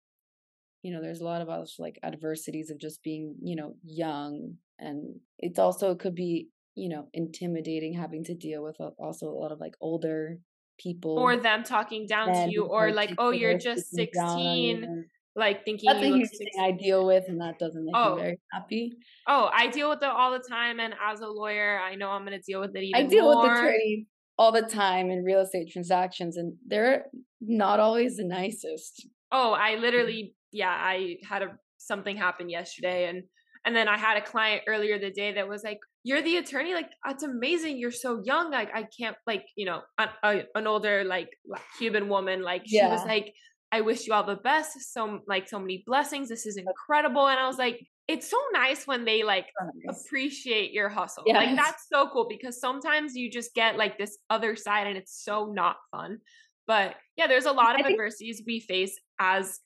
[0.82, 4.56] You know, there's a lot of us like adversities of just being, you know, young.
[4.78, 9.38] And it's also, it could be, you know, intimidating having to deal with also a
[9.38, 10.40] lot of like older
[10.80, 15.88] people or them talking down to you or like oh you're just 16 like thinking
[15.92, 18.16] that's a huge thing I deal with and that doesn't make oh.
[18.16, 18.94] me very happy.
[19.28, 22.24] Oh, I deal with it all the time and as a lawyer I know I'm
[22.24, 23.44] gonna deal with it even I deal more.
[23.44, 24.06] with attorneys
[24.40, 27.08] all the time in real estate transactions and they're
[27.42, 29.06] not always the nicest.
[29.34, 29.82] Oh, I mm.
[29.82, 33.24] literally yeah, I had a something happen yesterday and
[33.66, 36.74] and then I had a client earlier the day that was like, "You're the attorney.
[36.74, 37.78] Like that's amazing.
[37.78, 38.50] You're so young.
[38.50, 41.30] Like I can't like you know an, an older like
[41.78, 42.42] Cuban woman.
[42.42, 42.94] Like she yeah.
[42.94, 43.34] was like,
[43.74, 44.94] I wish you all the best.
[44.94, 46.30] So like so many blessings.
[46.30, 49.46] This is incredible." And I was like, it's so nice when they like
[49.86, 50.06] nice.
[50.06, 51.24] appreciate your hustle.
[51.26, 51.36] Yes.
[51.36, 55.24] Like that's so cool because sometimes you just get like this other side and it's
[55.24, 56.18] so not fun.
[56.66, 59.60] But yeah, there's a lot of adversities we face as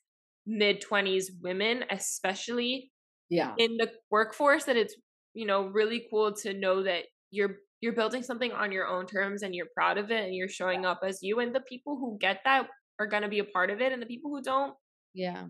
[0.46, 2.92] mid 20s women, especially
[3.30, 4.94] yeah in the workforce that it's
[5.32, 9.42] you know really cool to know that you're you're building something on your own terms
[9.42, 12.18] and you're proud of it and you're showing up as you and the people who
[12.20, 12.66] get that
[12.98, 14.74] are going to be a part of it and the people who don't
[15.14, 15.44] yeah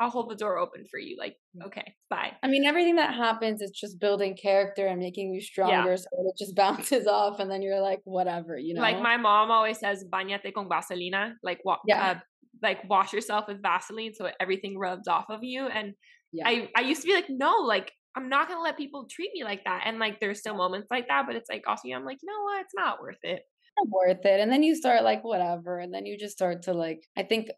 [0.00, 1.16] I'll hold the door open for you.
[1.18, 1.66] Like, Mm.
[1.66, 2.32] okay, bye.
[2.42, 5.90] I mean, everything that happens is just building character and making you stronger.
[5.90, 5.96] Yeah.
[5.96, 8.80] So it just bounces off, and then you're like, whatever, you know.
[8.80, 12.10] Like my mom always says, "Bañate con vaselina," like wa- Yeah.
[12.10, 12.20] uh,
[12.62, 15.66] like wash yourself with Vaseline so everything rubs off of you.
[15.68, 15.94] And
[16.32, 16.48] yeah.
[16.48, 19.44] I I used to be like, no, like I'm not gonna let people treat me
[19.44, 19.82] like that.
[19.86, 22.42] And like there's still moments like that, but it's like also I'm like, you know
[22.44, 22.60] what?
[22.62, 23.42] It's not worth it.
[23.78, 24.40] not worth it.
[24.40, 27.00] And then you start like whatever, and then you just start to like.
[27.16, 27.48] I think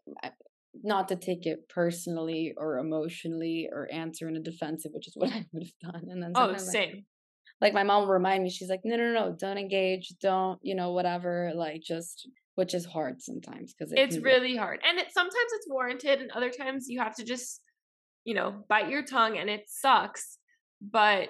[0.83, 5.31] not to take it personally or emotionally or answer in a defensive, which is what
[5.31, 6.03] I would have done.
[6.09, 7.05] And then Oh, sometimes, like, same.
[7.59, 10.75] like my mom will remind me, she's like, no, no, no, don't engage, don't, you
[10.75, 14.79] know, whatever, like just, which is hard sometimes because it It's be- really hard.
[14.87, 17.61] And it sometimes it's warranted and other times you have to just,
[18.23, 20.37] you know, bite your tongue and it sucks.
[20.81, 21.29] But,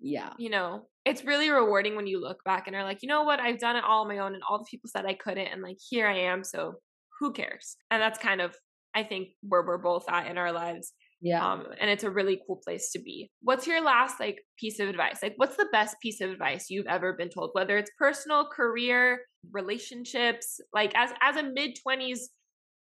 [0.00, 3.22] yeah, you know, it's really rewarding when you look back and are like, you know
[3.22, 5.46] what, I've done it all on my own and all the people said I couldn't
[5.46, 6.74] and like here I am, so
[7.20, 7.76] who cares?
[7.90, 8.54] And that's kind of
[8.94, 10.92] I think where we're both at in our lives.
[11.20, 11.44] yeah.
[11.44, 13.30] Um, and it's a really cool place to be.
[13.42, 15.20] What's your last like piece of advice?
[15.22, 17.50] Like, what's the best piece of advice you've ever been told?
[17.52, 19.20] Whether it's personal, career,
[19.52, 22.30] relationships, like as as a mid twenties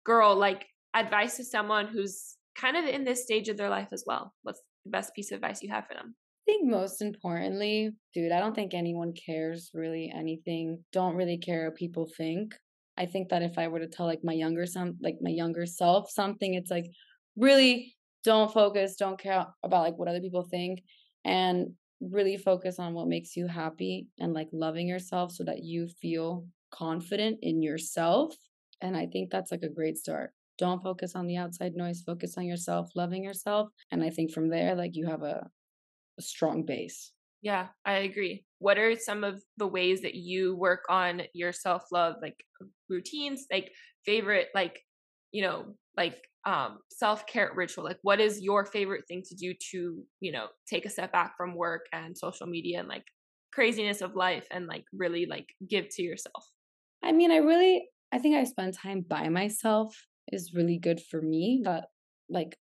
[0.04, 4.04] girl, like advice to someone who's kind of in this stage of their life as
[4.06, 4.32] well.
[4.42, 6.14] What's the best piece of advice you have for them?
[6.48, 10.82] I think most importantly, dude, I don't think anyone cares really anything.
[10.92, 12.54] Don't really care what people think.
[13.00, 15.66] I think that if I were to tell like my younger some like my younger
[15.66, 16.86] self something, it's like
[17.36, 20.82] really don't focus, don't care about like what other people think
[21.24, 25.88] and really focus on what makes you happy and like loving yourself so that you
[26.02, 28.34] feel confident in yourself.
[28.82, 30.32] And I think that's like a great start.
[30.58, 33.70] Don't focus on the outside noise, focus on yourself, loving yourself.
[33.90, 35.48] And I think from there, like you have a
[36.20, 37.12] a strong base.
[37.42, 38.44] Yeah, I agree.
[38.58, 42.44] What are some of the ways that you work on your self love, like
[42.88, 43.72] routines, like
[44.04, 44.82] favorite, like,
[45.32, 47.84] you know, like um self care ritual?
[47.84, 51.36] Like, what is your favorite thing to do to, you know, take a step back
[51.36, 53.04] from work and social media and like
[53.52, 56.44] craziness of life and like really like give to yourself?
[57.02, 61.20] I mean, I really, I think I spend time by myself is really good for
[61.22, 61.62] me.
[61.64, 61.88] That,
[62.28, 62.58] like,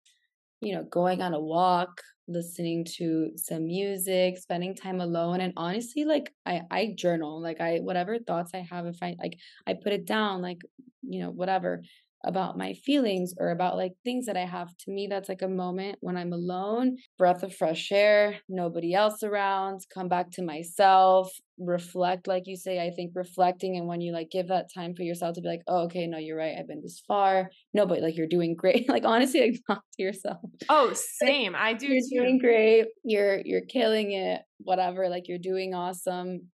[0.62, 6.06] you know, going on a walk, listening to some music, spending time alone, and honestly,
[6.06, 9.94] like, I I journal, like, I whatever thoughts I have, if I like, I put
[9.94, 10.62] it down, like,
[11.02, 11.84] you know, whatever
[12.26, 14.76] about my feelings or about like things that I have.
[14.86, 19.24] To me, that's like a moment when I'm alone, breath of fresh air, nobody else
[19.24, 22.86] around, come back to myself, reflect, like you say.
[22.86, 25.62] I think reflecting and when you like give that time for yourself to be like,
[25.68, 26.56] oh, okay, no, you're right.
[26.60, 27.50] I've been this far.
[27.74, 28.90] No, but like you're doing great.
[28.90, 30.38] like honestly, like talk to yourself.
[30.68, 31.56] Oh, same.
[31.56, 32.20] I do You're too.
[32.24, 32.88] doing great.
[33.04, 34.42] You're you're killing it.
[34.60, 35.10] Whatever.
[35.10, 36.50] Like you're doing awesome.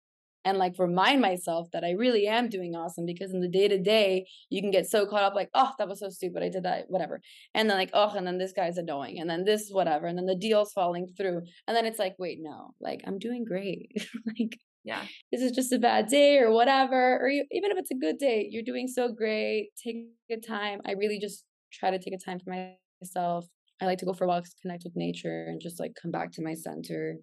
[0.45, 3.79] And like remind myself that I really am doing awesome because in the day to
[3.79, 6.43] day, you can get so caught up like, oh, that was so stupid.
[6.43, 7.21] I did that, whatever.
[7.55, 9.19] And then like, oh, and then this guy's annoying.
[9.21, 10.07] And then this, whatever.
[10.07, 11.43] And then the deal's falling through.
[11.67, 13.91] And then it's like, wait, no, like I'm doing great.
[14.27, 15.03] like Yeah.
[15.33, 17.19] this is just a bad day or whatever.
[17.19, 19.71] Or you, even if it's a good day, you're doing so great.
[19.83, 19.97] Take
[20.31, 20.81] a time.
[20.87, 22.55] I really just try to take a time for
[23.03, 23.47] myself.
[23.81, 26.43] I like to go for walks, connect with nature, and just like come back to
[26.43, 27.17] my center,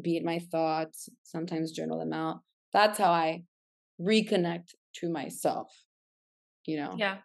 [0.00, 2.40] be in my thoughts, sometimes journal them out.
[2.72, 3.44] That's how I
[4.00, 5.72] reconnect to myself,
[6.66, 6.94] you know?
[6.96, 7.18] Yeah.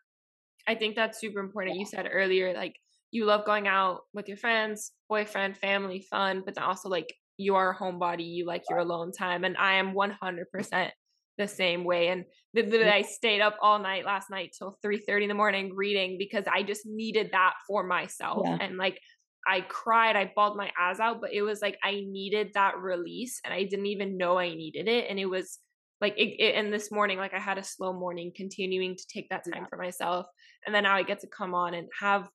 [0.68, 1.78] I think that's super important.
[1.78, 2.76] You said earlier, like
[3.12, 7.56] you love going out with your friends, boyfriend, family, fun, but then also like you
[7.56, 9.44] are a homebody, you like your alone time.
[9.44, 10.92] And I am 100%
[11.38, 12.10] the same way.
[12.10, 12.94] And literally, mm.
[12.94, 16.46] I stayed up all night last night till 3 30 in the morning reading because
[16.52, 18.44] I just needed that for myself.
[18.46, 18.58] Yeah.
[18.62, 19.00] And like,
[19.48, 23.40] I cried, I bawled my eyes out, but it was like I needed that release
[23.44, 25.08] and I didn't even know I needed it.
[25.10, 25.60] And it was
[26.00, 29.30] like, it, it, and this morning, like I had a slow morning continuing to take
[29.30, 29.68] that time Yeah.
[29.70, 30.26] for myself.
[30.66, 32.30] And then now I get to come on and have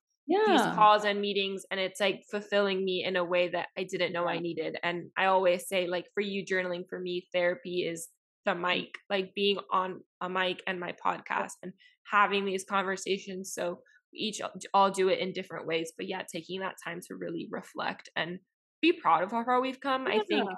[0.45, 4.13] these calls and meetings and it's like fulfilling me in a way that I didn't
[4.13, 4.77] know I needed.
[4.83, 8.09] And I always say like for you journaling for me therapy is
[8.45, 11.73] the mic, like being on a mic and my podcast and
[12.11, 13.81] having these conversations so
[14.17, 17.47] each uh, all do it in different ways but yeah taking that time to really
[17.51, 18.39] reflect and
[18.83, 20.07] be proud of how far we've come.
[20.07, 20.49] I think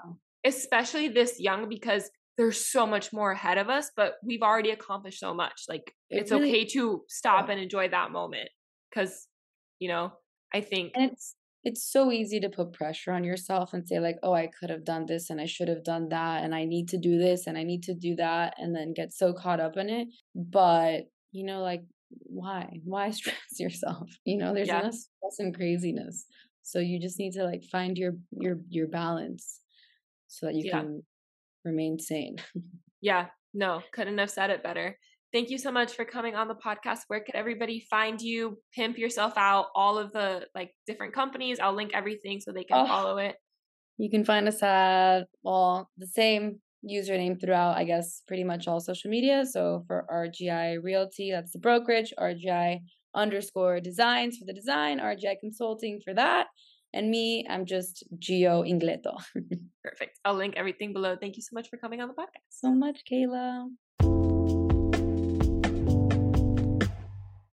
[0.45, 5.19] especially this young because there's so much more ahead of us but we've already accomplished
[5.19, 5.63] so much.
[5.67, 7.53] Like It it's really- okay to stop yeah.
[7.53, 8.49] and enjoy that moment
[8.93, 9.27] cuz
[9.79, 10.11] you know,
[10.53, 14.17] I think and it's it's so easy to put pressure on yourself and say like
[14.23, 16.87] oh i could have done this and i should have done that and i need
[16.87, 19.75] to do this and i need to do that and then get so caught up
[19.77, 21.01] in it but
[21.31, 24.81] you know like why why stress yourself you know there's Yeah.
[24.81, 26.25] enough stress and craziness
[26.63, 29.59] so you just need to like find your your your balance
[30.27, 30.81] so that you Yeah.
[30.81, 31.03] can
[31.65, 32.37] remain sane
[33.01, 34.97] Yeah, no, couldn't have said it better.
[35.31, 37.01] thank you so much for coming on the podcast.
[37.07, 38.57] Where could everybody find you?
[38.75, 39.67] Pimp yourself out.
[39.73, 41.59] All of the like different companies.
[41.61, 43.35] I'll link everything so they can oh, follow it.
[43.97, 48.79] You can find us at well the same username throughout, I guess, pretty much all
[48.79, 49.45] social media.
[49.45, 52.13] So for RGI Realty, that's the brokerage.
[52.19, 52.79] RGI
[53.15, 54.99] underscore designs for the design.
[54.99, 56.47] RGI Consulting for that.
[56.93, 59.17] And me, I'm just Gio Ingletto.
[59.83, 60.19] Perfect.
[60.25, 61.15] I'll link everything below.
[61.15, 62.49] Thank you so much for coming on the podcast.
[62.49, 63.67] So much, Kayla.